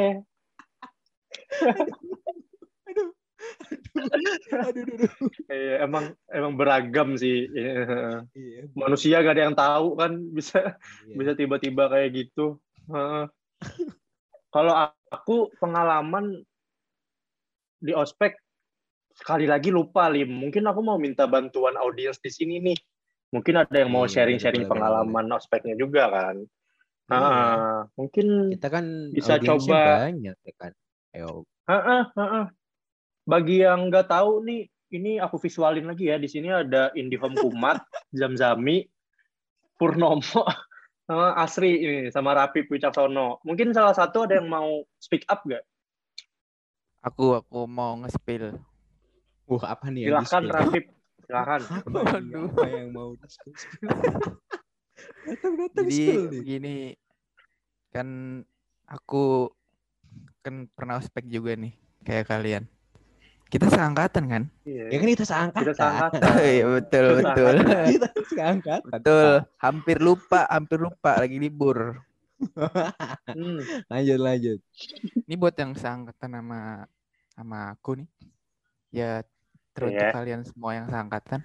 aduh 3.95 4.31
aduh, 4.35 4.59
aduh, 4.65 4.83
aduh. 4.83 5.11
Iya, 5.51 5.73
emang 5.85 6.05
emang 6.31 6.53
beragam 6.57 7.15
sih. 7.19 7.47
Iya. 7.51 8.25
Iya, 8.33 8.61
Manusia 8.73 9.21
gak 9.21 9.35
ada 9.35 9.43
yang 9.49 9.57
tahu 9.57 9.87
kan 9.99 10.11
bisa 10.33 10.77
iya. 11.07 11.15
bisa 11.15 11.31
tiba-tiba 11.37 11.87
kayak 11.91 12.09
gitu. 12.13 12.57
Heeh. 12.89 13.25
Kalau 14.49 14.73
aku 15.11 15.51
pengalaman 15.59 16.43
di 17.83 17.91
ospek 17.91 18.39
sekali 19.15 19.47
lagi 19.47 19.71
lupa 19.71 20.07
lim. 20.11 20.31
Mungkin 20.31 20.63
aku 20.67 20.81
mau 20.83 20.97
minta 20.99 21.27
bantuan 21.27 21.75
audiens 21.79 22.19
di 22.19 22.31
sini 22.31 22.59
nih. 22.59 22.77
Mungkin 23.35 23.67
ada 23.67 23.75
yang 23.75 23.91
mau 23.91 24.07
Iya, 24.07 24.23
sharing-sharing 24.23 24.67
pengalaman 24.67 25.27
ospeknya 25.35 25.75
juga 25.75 26.07
kan. 26.07 26.39
Heeh. 27.05 27.85
Mungkin 27.93 28.27
kita 28.57 28.67
kan 28.73 28.85
Bisa 29.13 29.37
coba- 29.37 30.01
banyak 30.01 30.35
ya 30.35 30.53
kan 30.57 30.71
Ayo. 31.13 31.45
heeh, 31.69 32.03
heeh. 32.17 32.45
Bagi 33.25 33.61
yang 33.61 33.89
nggak 33.89 34.09
tahu 34.09 34.41
nih, 34.45 34.69
ini 34.93 35.17
aku 35.17 35.37
visualin 35.41 35.85
lagi 35.85 36.09
ya. 36.09 36.17
Di 36.17 36.29
sini 36.29 36.49
ada 36.49 36.89
Indihome 36.93 37.37
Kumat, 37.37 37.81
Zamzami, 38.19 38.85
Purnomo, 39.77 40.45
sama 41.07 41.37
Asri 41.37 41.71
ini 41.77 41.97
sama 42.09 42.33
Rapi 42.33 42.65
Wicaksono. 42.69 43.41
Mungkin 43.45 43.73
salah 43.73 43.93
satu 43.93 44.25
ada 44.25 44.37
yang 44.41 44.49
mau 44.49 44.81
speak 44.97 45.25
up 45.29 45.45
nggak? 45.45 45.61
Aku 47.05 47.37
aku 47.37 47.69
mau 47.69 47.93
nge-spill. 48.01 48.57
Wah, 49.45 49.77
apa 49.77 49.93
nih 49.93 50.09
silahkan. 50.25 50.81
Apa 51.29 51.61
nih? 51.61 51.69
Waduh. 51.85 52.49
Apa 52.49 52.65
yang 52.65 52.89
mau 52.93 53.13
di-spill? 54.95 55.25
Datang-datang 55.27 55.85
Jadi 55.87 56.15
begini 56.31 56.75
kan 57.91 58.07
aku 58.85 59.49
kan 60.41 60.67
pernah 60.71 60.99
ospek 60.99 61.25
juga 61.25 61.55
nih 61.55 61.73
kayak 62.03 62.27
kalian. 62.29 62.63
Kita 63.45 63.69
seangkatan 63.69 64.23
kan? 64.25 64.43
Iya. 64.65 64.89
Ya 64.89 64.97
kan 64.99 65.09
kita 65.13 65.25
seangkatan. 65.25 65.63
Kita 65.63 65.73
seangkatan. 65.77 66.21
Iya 66.55 66.65
betul 66.65 67.05
Kita 67.05 67.15
betul. 67.21 67.55
kita 67.93 68.07
seangkatan. 68.33 68.91
betul. 68.91 69.29
Hampir 69.61 69.97
lupa, 70.01 70.41
hampir 70.49 70.79
lupa 70.81 71.11
lagi 71.21 71.37
libur. 71.37 72.01
Hmm. 73.31 73.59
Lanjut 73.87 74.19
lanjut. 74.19 74.59
Ini 75.23 75.35
buat 75.39 75.55
yang 75.55 75.71
seangkatan 75.77 76.29
sama 76.35 76.61
sama 77.37 77.57
aku 77.71 78.01
nih. 78.03 78.09
Ya 78.91 79.23
teruntuk 79.75 80.03
Iya. 80.03 80.11
kalian 80.15 80.41
semua 80.47 80.71
yang 80.71 80.87
seangkatan 80.87 81.43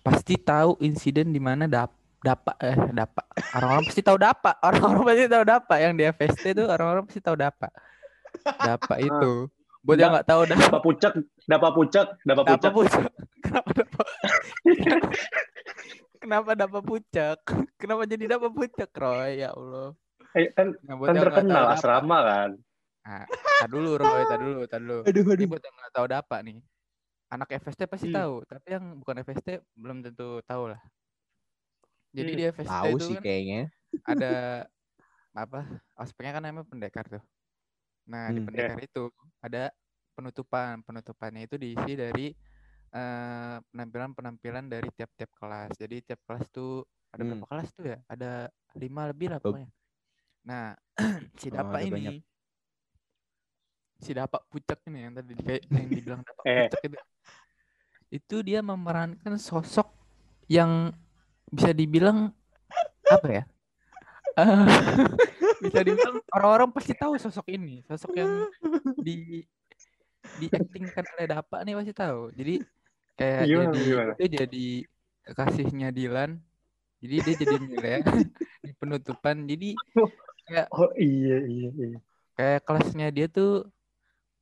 pasti 0.00 0.36
tahu 0.36 0.76
insiden 0.80 1.32
di 1.32 1.40
mana 1.40 1.64
dap 1.64 1.92
dapak 2.20 2.56
eh 2.60 2.76
dapak 2.92 3.26
orang-orang 3.54 3.84
pasti 3.88 4.00
tahu 4.00 4.16
dapak 4.16 4.54
orang-orang 4.66 5.02
pasti 5.08 5.24
tahu 5.26 5.44
dapak 5.44 5.78
yang 5.80 5.92
di 5.94 6.04
FST 6.06 6.44
itu 6.52 6.62
orang-orang 6.64 7.04
pasti 7.08 7.20
tahu 7.20 7.34
dapak 7.34 7.72
dapak 8.60 8.98
itu 9.00 9.32
buat 9.80 9.96
yang 9.96 10.12
nggak 10.12 10.28
tahu 10.28 10.44
Dapat 10.44 10.80
pucak, 10.84 11.12
dapat 11.48 11.70
pucak, 11.72 12.06
dapat 12.20 12.44
pucak. 12.44 12.72
pucak 12.72 13.04
kenapa 13.40 13.70
dapak 13.72 14.06
kenapa 16.20 16.48
kenapa 17.80 18.02
jadi 18.04 18.24
dapak 18.36 18.50
pucak 18.52 18.90
Roy 18.92 19.40
ya 19.40 19.52
Allah 19.52 19.96
Eh, 20.30 20.46
kan, 20.54 20.70
Nah, 20.86 20.94
kan 20.94 21.18
terkenal 21.18 21.74
asrama 21.74 22.22
kan. 22.22 22.50
Nah, 23.02 23.26
tar 23.26 23.66
dulu 23.66 23.98
Roy, 23.98 24.22
tar 24.30 24.38
dulu, 24.38 24.62
tar 24.62 24.78
dulu. 24.78 25.02
Aduh 25.02 25.26
Ini 25.26 25.34
aduh. 25.34 25.46
buat 25.50 25.58
yang 25.58 25.74
nggak 25.74 25.90
tahu 25.90 26.06
dapak 26.06 26.40
nih. 26.46 26.56
Anak 27.30 27.48
FST 27.50 27.80
pasti 27.90 28.06
Hmm. 28.06 28.14
tahu, 28.14 28.34
tapi 28.46 28.66
yang 28.70 28.94
bukan 28.94 29.26
FST 29.26 29.48
belum 29.74 30.06
tentu 30.06 30.38
tahu 30.46 30.70
lah. 30.70 30.78
Jadi 32.10 32.30
Hmm. 32.30 32.38
di 32.38 32.42
FST 32.50 32.70
Tahu 32.70 32.92
itu 32.94 33.04
sih 33.06 33.16
kan 33.16 33.24
kayaknya. 33.24 33.60
ada 34.06 34.32
apa? 35.42 35.60
Ospeknya 35.98 36.32
kan 36.38 36.42
namanya 36.46 36.66
pendekar 36.66 37.04
tuh. 37.06 37.22
Nah, 38.10 38.34
di 38.34 38.40
Hmm. 38.40 38.46
pendekar 38.46 38.78
itu 38.82 39.10
ada 39.42 39.70
penutupan. 40.18 40.82
Penutupannya 40.82 41.46
itu 41.46 41.56
diisi 41.60 41.92
dari 41.94 42.34
eh, 42.90 43.56
penampilan-penampilan 43.70 44.66
dari 44.66 44.88
tiap-tiap 44.98 45.30
kelas. 45.38 45.78
Jadi 45.78 46.02
tiap 46.02 46.20
kelas 46.26 46.50
tuh 46.50 46.82
ada 47.14 47.22
Hmm. 47.22 47.30
berapa 47.30 47.46
kelas 47.46 47.68
tuh 47.78 47.84
ya? 47.86 47.98
Ada 48.10 48.50
lima 48.78 49.06
lebih 49.10 49.30
lah 49.30 49.38
pokoknya. 49.38 49.70
Nah, 50.46 50.74
si 51.40 51.48
Oh, 51.50 51.54
Dapa 51.54 51.78
ini, 51.86 51.90
banyak. 51.94 52.16
si 54.00 54.10
Dapa 54.16 54.38
pucak 54.50 54.80
ini 54.88 54.98
yang 55.06 55.12
tadi 55.14 55.32
di- 55.38 55.44
kayak 55.46 55.62
yang 55.70 55.88
dibilang 55.94 56.20
Dapa 56.26 56.42
Eh. 56.50 56.66
pucak 56.66 56.80
itu, 56.88 56.98
itu 58.10 58.36
dia 58.42 58.60
memerankan 58.60 59.38
sosok 59.38 59.86
yang 60.50 60.90
bisa 61.50 61.70
dibilang 61.74 62.30
apa 63.10 63.28
ya? 63.28 63.44
Bisa 65.60 65.84
dibilang 65.84 66.22
orang-orang 66.32 66.70
pasti 66.72 66.96
tahu 66.96 67.18
sosok 67.20 67.52
ini, 67.52 67.84
sosok 67.84 68.16
yang 68.16 68.48
di 68.96 69.44
diaktingkan 70.40 71.04
oleh 71.18 71.26
Dapa 71.28 71.60
nih 71.66 71.76
pasti 71.76 71.92
tahu. 71.92 72.32
Jadi 72.32 72.62
kayak 73.18 73.42
Gimana, 73.44 73.68
jadi 73.74 73.80
gimana? 73.84 74.12
itu 74.16 74.24
jadi 74.40 74.66
kekasihnya 75.28 75.88
Dilan. 75.92 76.30
Jadi 77.00 77.14
dia 77.20 77.34
jadi 77.36 77.56
Mile 77.60 78.00
di 78.64 78.72
penutupan. 78.80 79.44
Jadi 79.44 79.76
kayak 80.48 80.66
Oh 80.72 80.88
iya 80.96 81.36
iya 81.44 81.68
iya. 81.76 81.98
kayak 82.36 82.64
kelasnya 82.64 83.08
dia 83.12 83.26
tuh 83.28 83.68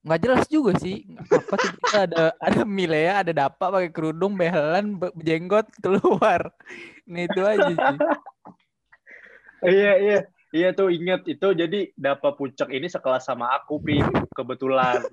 nggak 0.08 0.20
jelas 0.24 0.44
juga 0.48 0.72
sih 0.80 1.04
apa 1.28 1.54
tiba 1.60 1.78
ada 1.92 2.24
ada 2.40 2.60
Milea 2.64 3.20
ada 3.20 3.32
Dapa 3.36 3.68
pakai 3.68 3.92
kerudung 3.92 4.40
behelan 4.40 4.96
be- 4.96 5.12
jenggot 5.20 5.68
keluar 5.84 6.48
nah 7.04 7.20
itu 7.20 7.40
aja 7.44 7.72
sih 7.76 7.98
Iya 9.62 9.92
iya. 9.98 10.18
Iya 10.48 10.72
tuh 10.72 10.88
ingat 10.88 11.28
itu 11.28 11.44
jadi 11.52 11.92
Dapa 11.92 12.32
Pucek 12.32 12.72
ini 12.72 12.88
sekelas 12.88 13.28
sama 13.28 13.52
aku 13.52 13.84
pi 13.84 14.00
kebetulan. 14.32 15.04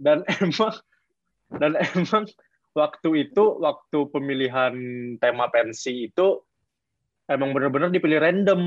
Dan 0.00 0.24
emang 0.40 0.72
dan 1.60 1.76
emang 1.76 2.24
waktu 2.72 3.28
itu 3.28 3.44
waktu 3.60 3.98
pemilihan 4.08 4.72
tema 5.20 5.52
pensi 5.52 6.08
itu 6.08 6.40
emang 7.28 7.52
bener-bener 7.52 7.92
dipilih 7.92 8.22
random 8.22 8.62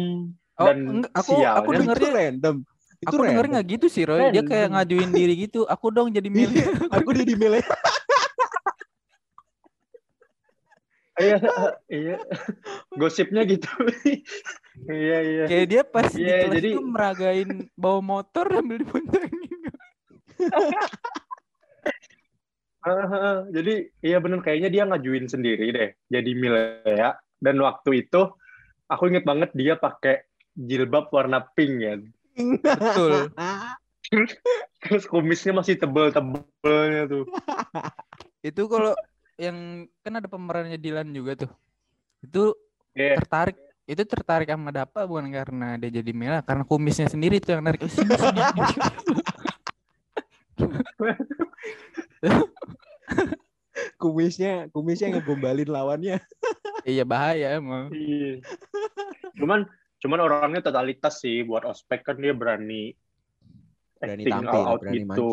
oh 0.61 0.65
dan 0.67 0.77
enggak, 1.01 1.11
aku 1.15 1.41
aku 1.41 1.41
sialnya 1.41 1.65
itu 1.65 1.73
dengernya 1.81 2.11
random. 2.13 2.55
Itu 3.03 3.11
aku 3.11 3.21
denger 3.21 3.35
random. 3.37 3.51
nggak 3.53 3.65
gitu 3.69 3.85
sih 3.87 4.03
Roy 4.03 4.31
dia 4.31 4.41
kayak 4.41 4.67
ngajuin 4.71 5.11
diri 5.11 5.33
gitu 5.37 5.59
aku 5.65 5.87
dong 5.89 6.09
jadi 6.09 6.27
Iya, 6.27 6.47
aku 6.95 7.09
dia 7.11 7.25
di 7.25 7.35
milih. 7.35 7.63
iya 11.15 11.37
iya 11.87 12.17
gosipnya 12.91 13.45
gitu. 13.45 13.69
iya 14.89 15.17
iya. 15.21 15.43
kayak 15.45 15.67
dia 15.67 15.81
pas 15.85 16.09
di 16.09 16.25
Iya, 16.25 16.37
kelas 16.41 16.53
jadi- 16.57 16.73
tuh 16.73 16.85
meragain 16.85 17.49
bawa 17.75 17.99
motor 18.01 18.45
sambil 18.49 18.81
diboncengin 18.81 19.61
ah, 22.81 23.45
jadi 23.47 23.73
iya 24.01 24.17
bener 24.17 24.41
kayaknya 24.41 24.69
dia 24.69 24.83
ngajuin 24.83 25.29
sendiri 25.29 25.69
deh 25.69 25.89
jadi 26.09 26.29
Milea 26.33 27.09
dan 27.37 27.55
waktu 27.61 28.03
itu 28.03 28.33
aku 28.85 29.03
inget 29.07 29.23
banget 29.23 29.53
dia 29.53 29.77
pakai 29.77 30.25
jilbab 30.51 31.07
warna 31.09 31.45
pink 31.53 31.73
ya 31.77 31.93
betul 32.35 33.29
terus 34.83 35.03
kumisnya 35.07 35.55
masih 35.55 35.79
tebel-tebelnya 35.79 37.03
tuh 37.07 37.23
itu 38.49 38.61
kalau 38.67 38.93
yang 39.39 39.57
kan 40.05 40.13
ada 40.19 40.27
pemerannya 40.29 40.77
Dilan 40.77 41.09
juga 41.09 41.45
tuh 41.47 41.51
itu 42.21 42.53
Iya. 42.93 43.17
tertarik 43.17 43.57
itu 43.89 44.05
tertarik 44.05 44.45
sama 44.53 44.69
Dapa 44.69 45.09
bukan 45.09 45.33
karena 45.33 45.81
dia 45.81 45.89
jadi 45.89 46.13
Mela 46.13 46.45
karena 46.45 46.61
kumisnya 46.61 47.09
sendiri 47.09 47.41
tuh 47.41 47.57
yang 47.57 47.65
narik 47.65 47.81
kumisnya 53.97 54.69
kumisnya 54.71 55.07
ngegombalin 55.17 55.69
lawannya. 55.69 56.21
iya 56.85 57.01
bahaya 57.01 57.57
emang 57.57 57.89
Iya. 57.89 58.45
cuman 59.41 59.65
cuman 60.03 60.19
orangnya 60.19 60.59
totalitas 60.61 61.23
sih 61.23 61.41
buat 61.41 61.63
ospek 61.63 62.03
kan 62.03 62.19
dia 62.19 62.35
berani 62.35 62.91
Berani 63.95 64.19
acting 64.19 64.35
tampil, 64.35 64.63
out 64.67 64.79
berani 64.83 64.99
gitu. 64.99 65.07
maju. 65.07 65.29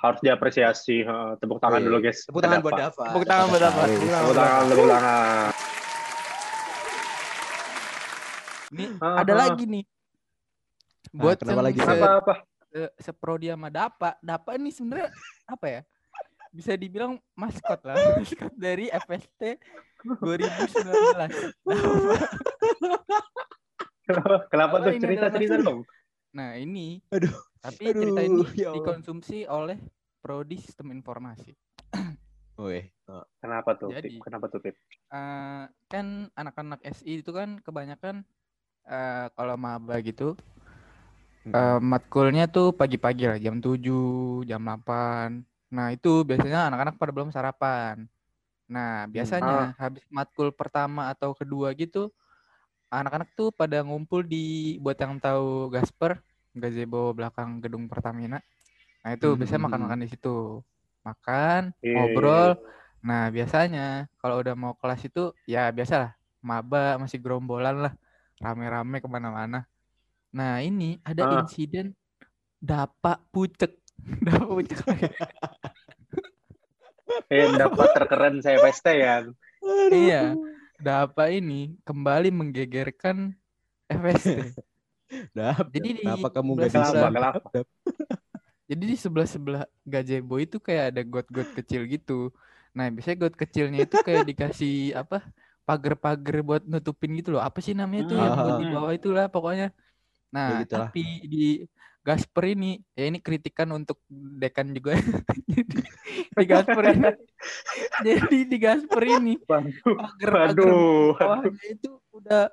harus 0.00 0.20
diapresiasi 0.24 0.96
Heeh, 1.04 1.30
tepuk 1.36 1.60
tangan 1.60 1.80
Wih, 1.80 1.86
dulu 1.86 1.98
guys. 2.00 2.24
Tepuk 2.24 2.40
tangan 2.40 2.60
buat. 2.64 2.72
Dava. 2.72 3.04
Tepuk 3.12 3.26
tangan 3.28 3.46
buat 3.46 3.60
Dava. 3.60 3.82
Wih, 3.84 3.96
tepuk 4.00 4.32
tangan 4.32 4.64
tepuk 4.64 4.88
tangan. 4.88 5.48
Ini 8.72 8.84
Ah, 8.98 9.16
ada 9.20 9.32
ah. 9.32 9.36
lagi 9.36 9.64
nih. 9.68 9.84
Buat 11.12 11.36
kenapa 11.44 11.60
lagi, 11.62 11.78
se, 11.78 11.92
apa 11.92 12.08
apa? 12.18 12.34
se- 12.66 12.94
seprodi 12.98 13.46
sama 13.52 13.68
Dapa. 13.68 14.16
Dapa 14.18 14.50
ini 14.56 14.72
sebenarnya 14.72 15.12
apa 15.44 15.66
ya? 15.68 15.80
Bisa 16.50 16.72
dibilang 16.72 17.20
maskot 17.32 17.84
lah. 17.84 17.96
Maskot 18.16 18.52
dari 18.56 18.88
FST 18.88 19.60
2019 20.24 20.72
Dapa. 20.88 21.26
kenapa 24.52 24.74
Kalau 24.78 24.86
tuh 24.86 25.00
cerita 25.02 25.26
cerita 25.30 25.56
dong 25.60 25.82
Nah 26.36 26.52
ini, 26.60 27.00
Aduh, 27.08 27.32
tapi 27.64 27.96
aduh, 27.96 28.00
cerita 28.04 28.20
ini 28.20 28.42
ya 28.60 28.68
Allah. 28.68 28.74
dikonsumsi 28.76 29.48
oleh 29.48 29.80
prodi 30.20 30.60
sistem 30.60 30.92
informasi. 30.92 31.56
Wih, 32.60 32.92
kenapa 33.40 33.72
tuh 33.72 33.88
Jadi- 33.88 34.20
Pip? 34.20 34.28
kenapa 34.28 34.52
tuh 34.52 34.60
Pip? 34.60 34.76
Eh, 35.08 35.64
kan 35.88 36.06
anak-anak 36.36 36.84
SI 36.92 37.24
itu 37.24 37.32
kan 37.32 37.56
kebanyakan 37.64 38.20
eh, 38.84 39.26
kalau 39.32 39.56
maba 39.56 39.96
gitu, 40.04 40.36
eh, 41.48 41.78
matkulnya 41.80 42.44
tuh 42.46 42.76
pagi-pagi 42.76 43.32
lah, 43.32 43.38
jam 43.40 43.56
7, 43.56 44.44
jam 44.44 44.60
8. 44.60 45.40
Nah 45.72 45.86
itu 45.90 46.20
biasanya 46.20 46.68
anak-anak 46.68 47.00
pada 47.00 47.12
belum 47.16 47.32
sarapan. 47.32 48.04
Nah 48.68 49.08
biasanya 49.08 49.72
habis 49.80 50.04
matkul 50.12 50.52
pertama 50.52 51.08
atau 51.08 51.32
kedua 51.32 51.72
gitu, 51.72 52.12
anak-anak 52.90 53.28
tuh 53.38 53.50
pada 53.52 53.82
ngumpul 53.82 54.22
di 54.24 54.76
buat 54.82 54.96
yang 54.98 55.18
tahu 55.18 55.72
Gasper, 55.74 56.20
gazebo 56.54 57.12
belakang 57.16 57.58
gedung 57.62 57.86
Pertamina. 57.90 58.40
Nah 59.04 59.10
itu 59.14 59.26
Hmm, 59.30 59.38
biasanya 59.38 59.62
makan-makan 59.66 60.00
di 60.02 60.08
situ, 60.10 60.62
makan, 61.06 61.70
Iya, 61.82 61.92
ngobrol. 61.94 62.50
Nah 63.06 63.30
biasanya 63.30 64.10
kalau 64.18 64.42
udah 64.42 64.54
mau 64.58 64.72
kelas 64.78 65.02
itu 65.06 65.30
ya 65.46 65.70
biasalah 65.70 66.14
maba 66.42 66.98
masih 67.02 67.18
gerombolan 67.22 67.76
lah, 67.90 67.92
rame-rame 68.42 69.02
ke 69.02 69.08
mana-mana. 69.10 69.66
Nah 70.34 70.62
ini 70.62 70.98
ada 71.02 71.22
Ah. 71.22 71.42
insiden 71.42 71.94
dapak 72.62 73.22
pucek, 73.30 73.72
dapak 74.26 74.48
pucek. 74.50 74.78
Eh 77.30 77.46
dapat 77.54 77.88
terkeren 77.94 78.42
saya 78.42 78.58
pesta 78.62 78.90
ya. 78.94 79.22
Iya, 79.90 80.34
dapak 80.86 81.28
ini 81.38 81.54
kembali 81.86 82.28
menggegerkan 82.38 83.16
FST. 83.90 84.38
Dap, 85.36 85.70
Jadi 85.74 85.88
di 85.98 86.02
kenapa 86.02 86.26
kamu 86.34 86.50
sebelah 86.50 86.68
gak 86.68 86.72
bisa? 86.78 87.00
Jadi 88.70 88.82
di 88.92 88.96
sebelah-sebelah 89.04 89.62
gazebo 89.92 90.34
itu 90.44 90.56
kayak 90.66 90.84
ada 90.90 91.00
got-got 91.12 91.48
kecil 91.58 91.80
gitu. 91.92 92.12
Nah, 92.76 92.86
biasanya 92.94 93.16
got 93.24 93.34
kecilnya 93.42 93.78
itu 93.86 93.96
kayak 94.06 94.22
dikasih 94.30 94.72
apa? 95.00 95.16
pagar-pagar 95.66 96.36
buat 96.48 96.62
nutupin 96.70 97.10
gitu 97.18 97.28
loh. 97.34 97.42
Apa 97.48 97.58
sih 97.64 97.74
namanya 97.80 98.02
tuh 98.10 98.18
yang 98.24 98.34
buat 98.42 98.54
di 98.60 98.64
Hmm. 98.64 98.72
bawah 98.72 98.92
itulah 98.98 99.24
pokoknya. 99.34 99.64
Nah, 100.34 100.62
gitulah. 100.62 100.90
tapi 100.90 101.04
di 101.26 101.46
Gasper 102.06 102.54
ini 102.54 102.78
ya 102.94 103.10
ini 103.10 103.18
kritikan 103.18 103.66
untuk 103.74 103.98
dekan 104.10 104.70
juga. 104.70 104.94
Jadi 105.50 105.82
di 106.38 106.44
Gasper 106.46 106.84
ini 106.94 107.02
jadi 108.06 108.38
di 108.46 108.56
Gasper 108.62 109.02
ini 109.02 109.34
Waduh, 109.42 109.74
pagar-pagar 109.98 110.70
waduh, 111.18 111.54
itu 111.66 111.90
udah 112.14 112.46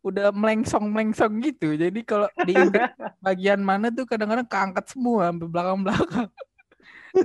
udah 0.00 0.32
melengsong 0.32 0.88
melengsong 0.88 1.44
gitu. 1.44 1.76
Jadi 1.76 2.00
kalau 2.00 2.32
di 2.48 2.56
bagian 3.24 3.60
mana 3.60 3.92
tuh 3.92 4.08
kadang-kadang 4.08 4.48
keangkat 4.48 4.88
semua 4.88 5.28
sampai 5.28 5.48
belakang-belakang. 5.52 6.28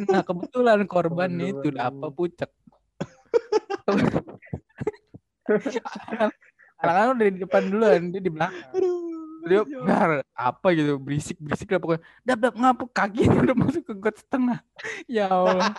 Nah 0.04 0.22
kebetulan 0.28 0.84
korbannya 0.84 1.48
Waduh, 1.56 1.60
itu 1.64 1.68
udah 1.72 1.84
apa 1.88 2.08
pucek. 2.12 2.52
Anak-anak 6.84 7.12
udah 7.16 7.28
di 7.32 7.40
depan 7.40 7.64
duluan, 7.72 8.02
dia 8.12 8.20
di 8.20 8.32
belakang. 8.32 8.74
Dia 9.46 9.62
ya 9.64 9.80
bar, 9.86 10.12
apa 10.36 10.68
gitu 10.76 11.00
berisik 11.00 11.38
berisik 11.40 11.72
lah 11.72 11.80
pokoknya. 11.80 12.04
Dap 12.28 12.40
dap 12.44 12.56
ngapa 12.60 12.84
kakinya 12.92 13.38
udah 13.48 13.56
masuk 13.56 13.84
ke 13.88 13.94
got 13.96 14.16
setengah. 14.20 14.60
Ya 15.08 15.32
Allah, 15.32 15.74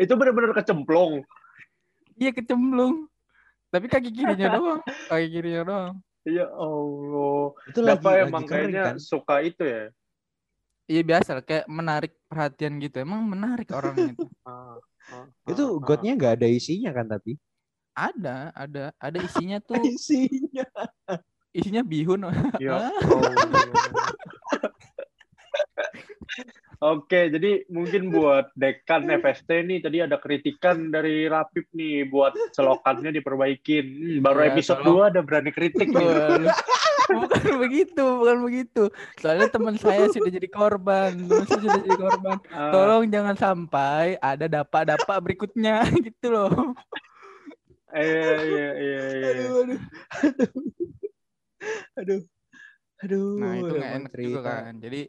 itu 0.00 0.12
benar-benar 0.16 0.56
kecemplung. 0.56 1.22
iya 2.16 2.30
kecemplung. 2.32 3.06
Tapi 3.68 3.86
kaki 3.86 4.10
kirinya 4.10 4.56
doang, 4.56 4.80
kaki 5.12 5.26
kirinya 5.28 5.62
doang. 5.68 5.94
Ya 6.24 6.48
Allah. 6.48 7.52
Itu 7.68 7.80
lagi, 7.84 8.00
Dapa 8.00 8.10
lagi 8.16 8.22
emang 8.28 8.44
kayaknya 8.48 8.82
kan? 8.92 8.96
suka 8.96 9.44
itu 9.44 9.62
ya. 9.64 9.84
Iya 10.88 11.02
biasa 11.04 11.30
lah, 11.36 11.44
kayak 11.44 11.66
menarik 11.68 12.12
perhatian 12.32 12.80
gitu. 12.80 12.96
Emang 13.04 13.20
menarik 13.28 13.68
orangnya 13.72 14.16
itu. 14.16 14.26
Ah, 14.48 14.80
ah, 15.12 15.28
Itu 15.44 15.76
ah, 15.76 15.84
gotnya 15.84 16.16
nggak 16.16 16.40
ada 16.40 16.48
isinya 16.48 16.88
kan 16.96 17.04
tapi? 17.04 17.36
Ada, 17.92 18.56
ada, 18.56 18.84
ada 18.96 19.18
isinya 19.20 19.60
tuh, 19.60 19.76
Isinya. 19.84 20.64
Isinya 21.52 21.82
bihun. 21.84 22.24
ah. 22.28 22.34
Ya 22.60 22.88
Allah. 22.88 23.32
Oke, 26.78 27.26
jadi 27.26 27.66
mungkin 27.74 28.14
buat 28.14 28.54
dekan 28.54 29.10
FST 29.10 29.50
nih 29.66 29.82
tadi 29.82 29.98
ada 29.98 30.14
kritikan 30.14 30.94
dari 30.94 31.26
Rapip 31.26 31.66
nih 31.74 32.06
buat 32.06 32.38
selokannya 32.54 33.10
diperbaikin. 33.18 33.82
Hmm, 33.82 34.18
baru 34.22 34.46
Ya, 34.46 34.48
episode 34.54 34.86
tolong. 34.86 35.10
2 35.10 35.10
ada 35.10 35.20
berani 35.26 35.50
kritik 35.50 35.90
nih. 35.90 36.46
Bukan 37.08 37.54
begitu, 37.58 38.04
bukan 38.22 38.38
begitu. 38.46 38.82
Soalnya 39.18 39.50
teman 39.50 39.74
saya 39.74 40.06
sudah 40.06 40.30
jadi 40.30 40.46
korban, 40.46 41.18
teman 41.26 41.44
saya 41.50 41.60
sudah 41.66 41.80
jadi 41.82 41.98
korban. 41.98 42.36
Ah, 42.54 42.70
Tolong 42.70 43.04
jangan 43.10 43.34
sampai 43.34 44.14
ada 44.22 44.46
dapak-dapak 44.46 45.18
berikutnya 45.18 45.82
gitu 46.06 46.30
loh. 46.30 46.78
Iya, 47.90 48.32
iya, 48.44 48.68
iya, 48.78 49.02
iya. 49.18 49.28
Aduh, 49.34 49.56
aduh, 49.66 49.80
aduh, 50.30 50.50
aduh. 53.02 53.38
Nah 53.38 53.52
itu 53.58 53.72
nggak 53.74 53.92
enak 54.02 54.12
juga 54.18 54.40
kan. 54.42 54.74
Jadi 54.78 55.00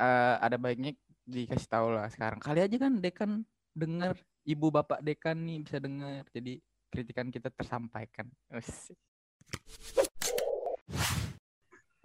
eh, 0.00 0.34
ada 0.40 0.56
baiknya 0.56 0.92
dikasih 1.28 1.68
tahu 1.68 1.86
lah 1.94 2.08
sekarang. 2.10 2.40
Kali 2.40 2.60
aja 2.64 2.76
kan 2.80 2.98
dekan 2.98 3.44
dengar, 3.70 4.18
ibu 4.44 4.66
bapak 4.72 5.00
dekan 5.04 5.38
nih 5.44 5.62
bisa 5.62 5.78
dengar. 5.78 6.24
Jadi 6.32 6.58
kritikan 6.90 7.30
kita 7.30 7.48
tersampaikan. 7.54 8.26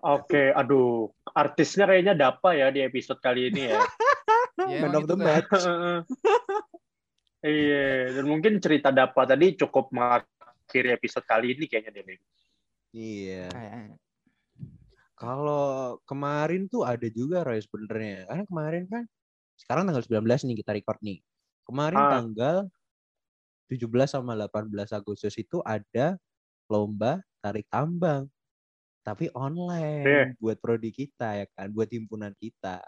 Oke, 0.06 0.54
aduh, 0.54 1.10
artisnya 1.34 1.90
kayaknya 1.90 2.14
Dapa 2.14 2.54
ya 2.54 2.70
di 2.70 2.86
episode 2.86 3.18
kali 3.18 3.50
ini 3.50 3.74
ya. 3.74 3.82
Ya, 4.56 4.88
Man 4.88 4.96
of 4.96 5.04
the 5.04 5.20
gitu 5.20 5.28
match. 5.28 5.52
Iya, 7.46 8.18
dan 8.18 8.26
mungkin 8.26 8.58
cerita 8.58 8.90
Dapa 8.90 9.28
tadi 9.28 9.54
cukup 9.54 9.94
mengakhiri 9.94 10.96
episode 10.96 11.28
kali 11.28 11.54
ini 11.54 11.70
kayaknya 11.70 12.02
deh. 12.02 12.18
Iya. 12.96 13.46
Kayaknya. 13.52 13.96
Kalau 15.18 15.96
kemarin 16.04 16.68
tuh 16.68 16.84
ada 16.84 17.08
juga 17.08 17.48
Roy 17.48 17.64
sebenarnya. 17.64 18.28
Karena 18.28 18.44
kemarin 18.52 18.84
kan 18.92 19.04
sekarang 19.56 19.84
tanggal 19.88 20.04
19 20.04 20.44
nih 20.48 20.58
kita 20.60 20.72
record 20.76 21.00
nih. 21.04 21.20
Kemarin 21.68 22.04
Ah. 22.04 22.12
tanggal 22.12 22.68
17 23.72 24.14
sama 24.14 24.38
18 24.38 24.94
Agustus 24.94 25.34
itu 25.42 25.60
ada 25.66 26.20
lomba 26.72 27.22
tarik 27.44 27.68
tambang. 27.72 28.30
Tapi 29.06 29.32
online 29.36 30.06
Iya. 30.06 30.36
buat 30.42 30.60
prodi 30.62 30.92
kita 30.94 31.42
ya 31.44 31.48
kan, 31.58 31.72
buat 31.74 31.90
himpunan 31.92 32.34
kita. 32.38 32.82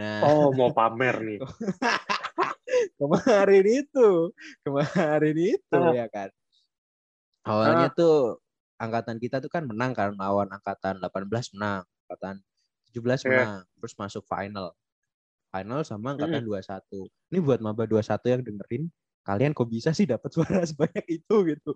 Nah, 0.00 0.22
Oh, 0.22 0.54
mau 0.54 0.70
pamer 0.74 1.16
nih. 1.26 1.40
kemarin 3.00 3.64
itu, 3.66 4.08
kemarin 4.64 5.36
itu 5.38 5.78
Ah. 5.78 5.94
ya 5.94 6.06
kan. 6.12 6.30
Awalnya 7.44 7.92
tuh 7.92 8.40
angkatan 8.80 9.16
kita 9.22 9.38
tuh 9.42 9.50
kan 9.52 9.64
menang 9.66 9.94
kan 9.94 10.14
lawan 10.16 10.50
angkatan 10.50 10.98
18 10.98 11.54
menang, 11.56 11.82
angkatan 12.06 12.42
17 12.90 13.24
Iya. 13.26 13.28
menang, 13.30 13.60
terus 13.80 13.94
masuk 13.98 14.22
final. 14.26 14.74
Final 15.54 15.80
sama 15.86 16.18
angkatan 16.18 16.42
21. 16.42 17.06
Ini 17.30 17.38
buat 17.42 17.60
maba 17.62 17.86
21 17.86 18.26
yang 18.34 18.42
dengerin, 18.42 18.84
kalian 19.22 19.52
kok 19.54 19.70
bisa 19.70 19.90
sih 19.94 20.06
dapat 20.06 20.30
suara 20.34 20.62
sebanyak 20.70 21.06
itu 21.08 21.36
gitu. 21.54 21.70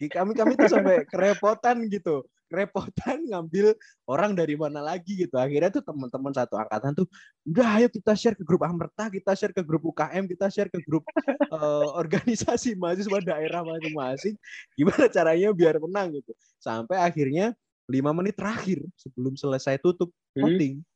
Kami 0.00 0.32
kami 0.34 0.56
tuh 0.56 0.68
sampai 0.70 1.04
kerepotan 1.06 1.86
gitu. 1.86 2.26
Kerepotan 2.50 3.22
ngambil 3.30 3.78
orang 4.10 4.34
dari 4.34 4.58
mana 4.58 4.82
lagi 4.82 5.14
gitu. 5.14 5.38
Akhirnya 5.38 5.70
tuh 5.70 5.86
teman-teman 5.86 6.34
satu 6.34 6.58
angkatan 6.58 6.98
tuh 6.98 7.06
udah 7.46 7.78
ayo 7.78 7.86
kita 7.86 8.12
share 8.18 8.34
ke 8.34 8.42
grup 8.42 8.66
Amerta, 8.66 9.06
kita 9.06 9.32
share 9.38 9.54
ke 9.54 9.62
grup 9.62 9.86
UKM, 9.86 10.26
kita 10.26 10.50
share 10.50 10.68
ke 10.68 10.82
grup 10.82 11.06
eh, 11.54 11.88
organisasi 11.94 12.74
mahasiswa 12.74 13.18
daerah 13.22 13.62
masing-masing. 13.62 14.34
Gimana 14.74 15.06
caranya 15.06 15.54
biar 15.54 15.78
menang 15.78 16.18
gitu. 16.18 16.34
Sampai 16.58 16.98
akhirnya 16.98 17.54
lima 17.86 18.10
menit 18.10 18.34
terakhir 18.34 18.82
sebelum 18.98 19.38
selesai 19.38 19.78
tutup 19.78 20.10
Hmm. 20.38 20.89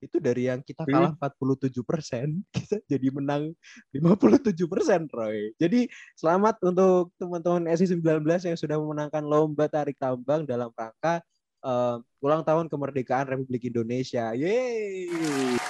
Itu 0.00 0.16
dari 0.16 0.48
yang 0.48 0.64
kita 0.64 0.88
Hmm. 0.88 0.92
kalah 0.96 1.12
47 1.12 1.84
persen 1.84 2.40
kita 2.56 2.80
jadi 2.88 3.08
menang 3.12 3.52
57 3.92 4.64
persen 4.64 5.04
Roy. 5.12 5.52
Jadi 5.60 5.86
selamat 6.16 6.56
untuk 6.64 7.12
teman-teman 7.20 7.68
SI 7.76 7.92
19 7.92 8.24
yang 8.48 8.56
sudah 8.56 8.80
memenangkan 8.80 9.20
lomba 9.20 9.68
tarik 9.68 10.00
tambang 10.00 10.48
dalam 10.48 10.72
rangka 10.72 11.20
eh, 11.60 11.96
ulang 12.24 12.40
tahun 12.40 12.72
kemerdekaan 12.72 13.28
Republik 13.28 13.68
Indonesia. 13.68 14.32
Yeay. 14.32 15.60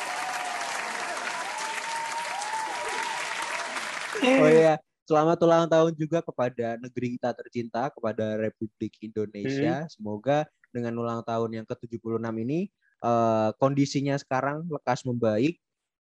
Oh 4.20 4.52
iya, 4.52 4.76
selamat 5.08 5.38
ulang 5.48 5.64
tahun 5.64 5.96
juga 5.96 6.20
kepada 6.20 6.76
negeri 6.76 7.16
kita 7.16 7.32
tercinta, 7.32 7.88
kepada 7.88 8.36
Republik 8.36 8.92
Indonesia. 9.00 9.88
Semoga 9.88 10.44
dengan 10.68 10.92
ulang 11.00 11.24
tahun 11.24 11.50
yang 11.62 11.66
ke-76 11.66 12.20
ini 12.44 12.68
eh, 13.00 13.50
kondisinya 13.56 14.16
sekarang 14.20 14.68
lekas 14.68 15.04
membaik 15.08 15.56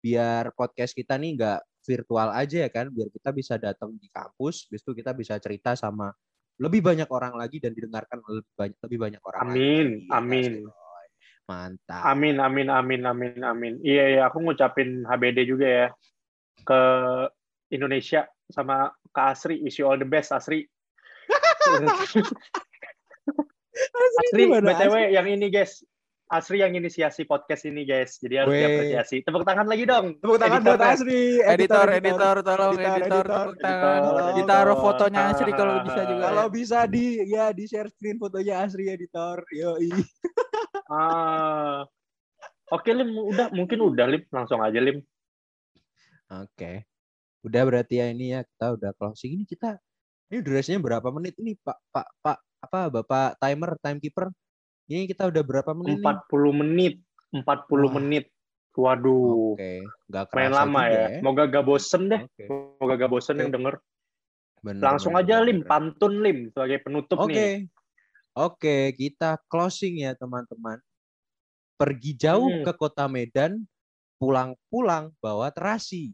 biar 0.00 0.54
podcast 0.54 0.94
kita 0.94 1.18
nih 1.18 1.34
nggak 1.34 1.60
virtual 1.86 2.28
aja 2.34 2.66
ya 2.66 2.70
kan, 2.70 2.90
biar 2.90 3.08
kita 3.14 3.30
bisa 3.30 3.54
datang 3.58 3.94
di 3.94 4.10
kampus, 4.10 4.66
habis 4.66 4.82
itu 4.82 4.92
kita 4.94 5.14
bisa 5.14 5.38
cerita 5.38 5.78
sama 5.78 6.10
lebih 6.58 6.82
banyak 6.82 7.06
orang 7.12 7.36
lagi 7.38 7.62
dan 7.62 7.70
didengarkan 7.76 8.18
lebih 8.26 8.50
banyak 8.56 8.78
lebih 8.82 8.98
banyak 8.98 9.22
orang 9.22 9.40
lagi. 9.46 9.54
Amin, 9.54 9.86
Iya, 10.02 10.18
amin. 10.18 10.52
Roy. 10.66 11.06
Mantap. 11.46 12.02
Amin, 12.10 12.36
amin, 12.42 12.68
amin, 12.72 13.02
amin, 13.06 13.38
amin. 13.46 13.74
Iya, 13.86 14.04
iya, 14.18 14.22
aku 14.26 14.42
ngucapin 14.42 15.06
HBD 15.06 15.46
juga 15.46 15.66
ya 15.70 15.86
ke 16.66 16.80
Indonesia 17.70 18.26
sama 18.50 18.90
ke 19.14 19.20
Asri. 19.22 19.62
Wish 19.62 19.78
you 19.78 19.86
all 19.86 20.00
the 20.00 20.08
best, 20.08 20.34
Asri. 20.34 20.66
Asri, 23.94 24.26
gimana, 24.34 24.74
BTW 24.74 25.14
yang 25.14 25.26
ini 25.30 25.46
guys. 25.52 25.86
Asri 26.26 26.58
yang 26.58 26.74
inisiasi 26.74 27.22
podcast 27.22 27.62
ini 27.70 27.86
guys. 27.86 28.18
Jadi 28.18 28.34
harus 28.42 28.50
Weh. 28.50 28.58
diapresiasi. 28.58 29.22
Tepuk 29.22 29.46
tangan 29.46 29.62
lagi 29.70 29.86
dong. 29.86 30.18
Tepuk 30.18 30.42
tangan 30.42 30.58
buat 30.66 30.74
Editornya. 30.74 30.94
Asri. 30.98 31.22
Editor, 31.38 31.86
editor, 31.94 32.34
tolong 32.42 32.74
Editor, 32.74 32.90
editor, 32.90 33.06
editor, 33.06 33.46
tepuk 33.46 33.62
tangan. 33.62 34.00
editor, 34.02 34.34
Ditaruh 34.34 34.74
editor. 34.74 34.82
fotonya 34.82 35.22
Asri 35.30 35.52
kalau 35.54 35.74
bisa 35.86 36.00
juga. 36.02 36.22
Kalau 36.26 36.46
bisa 36.50 36.78
di 36.90 37.04
ya 37.30 37.44
di 37.54 37.64
share 37.70 37.90
screen 37.94 38.18
fotonya 38.18 38.54
Asri 38.66 38.84
editor. 38.90 39.38
Yoi. 39.54 39.90
Ah. 40.86 41.82
Oke, 42.70 42.94
Lim. 42.94 43.10
Udah, 43.10 43.50
mungkin 43.50 43.82
udah, 43.82 44.06
Lim. 44.06 44.22
Langsung 44.30 44.62
aja, 44.62 44.78
Lim. 44.78 45.02
Oke. 46.30 46.86
Udah 47.42 47.62
berarti 47.66 47.98
ya 47.98 48.06
ini 48.10 48.34
ya 48.34 48.46
kita 48.46 48.74
udah 48.74 48.90
closing 48.94 49.34
ini 49.38 49.46
kita 49.46 49.78
ini 50.30 50.42
durasinya 50.42 50.82
berapa 50.82 51.10
menit 51.14 51.38
ini 51.38 51.54
Pak 51.58 51.78
Pak 51.94 52.06
Pak 52.18 52.38
apa 52.66 52.80
Bapak 52.90 53.38
timer 53.38 53.74
timekeeper? 53.78 54.26
Ini 54.86 55.10
kita 55.10 55.26
udah 55.26 55.42
berapa 55.42 55.70
menit? 55.74 55.98
nih? 55.98 56.04
40 56.04 56.52
menit. 56.54 56.94
40 57.34 57.42
Wah. 57.42 57.92
menit. 57.98 58.24
Waduh. 58.76 59.56
Oke, 59.56 59.88
nggak 60.06 60.24
kerasa 60.28 60.36
Main 60.36 60.52
lama 60.52 60.80
juga 60.84 61.00
ya. 61.00 61.08
Moga 61.24 61.44
gak 61.48 61.64
bosen 61.64 62.02
deh. 62.06 62.20
Oke. 62.22 62.44
Moga 62.76 62.94
gak 62.94 63.10
bosen 63.10 63.34
Oke. 63.34 63.40
yang 63.40 63.50
denger. 63.50 63.74
Bener, 64.60 64.82
Langsung 64.84 65.12
bener, 65.12 65.24
aja, 65.24 65.34
bener, 65.34 65.46
Lim. 65.48 65.58
Pantun, 65.64 66.12
Lim. 66.20 66.38
Sebagai 66.52 66.78
penutup 66.84 67.16
Oke. 67.18 67.32
nih. 67.32 67.54
Oke, 68.36 68.76
kita 68.92 69.40
closing 69.48 70.04
ya 70.04 70.12
teman-teman. 70.12 70.76
Pergi 71.76 72.12
jauh 72.14 72.52
Hmm. 72.52 72.64
ke 72.68 72.72
kota 72.76 73.08
Medan, 73.08 73.64
pulang-pulang 74.20 75.08
bawa 75.18 75.48
terasi. 75.48 76.12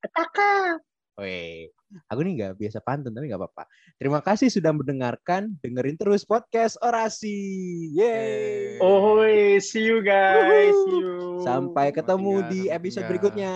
Petaka. 0.00 0.80
Weh, 1.20 1.68
aku 2.08 2.24
nih 2.24 2.32
nggak 2.40 2.52
biasa 2.56 2.80
pantun 2.80 3.12
tapi 3.12 3.28
nggak 3.28 3.36
apa-apa. 3.36 3.68
Terima 4.00 4.24
kasih 4.24 4.48
sudah 4.48 4.72
mendengarkan, 4.72 5.52
dengerin 5.60 6.00
terus 6.00 6.24
podcast 6.24 6.80
orasi. 6.80 7.36
Yeay. 7.92 8.80
Oh, 8.80 9.20
see 9.60 9.84
you 9.84 10.00
guys. 10.00 10.72
See 10.72 11.04
you. 11.04 11.44
Sampai 11.44 11.92
ketemu 11.92 12.48
di 12.48 12.72
episode 12.72 13.04
berikutnya. 13.04 13.52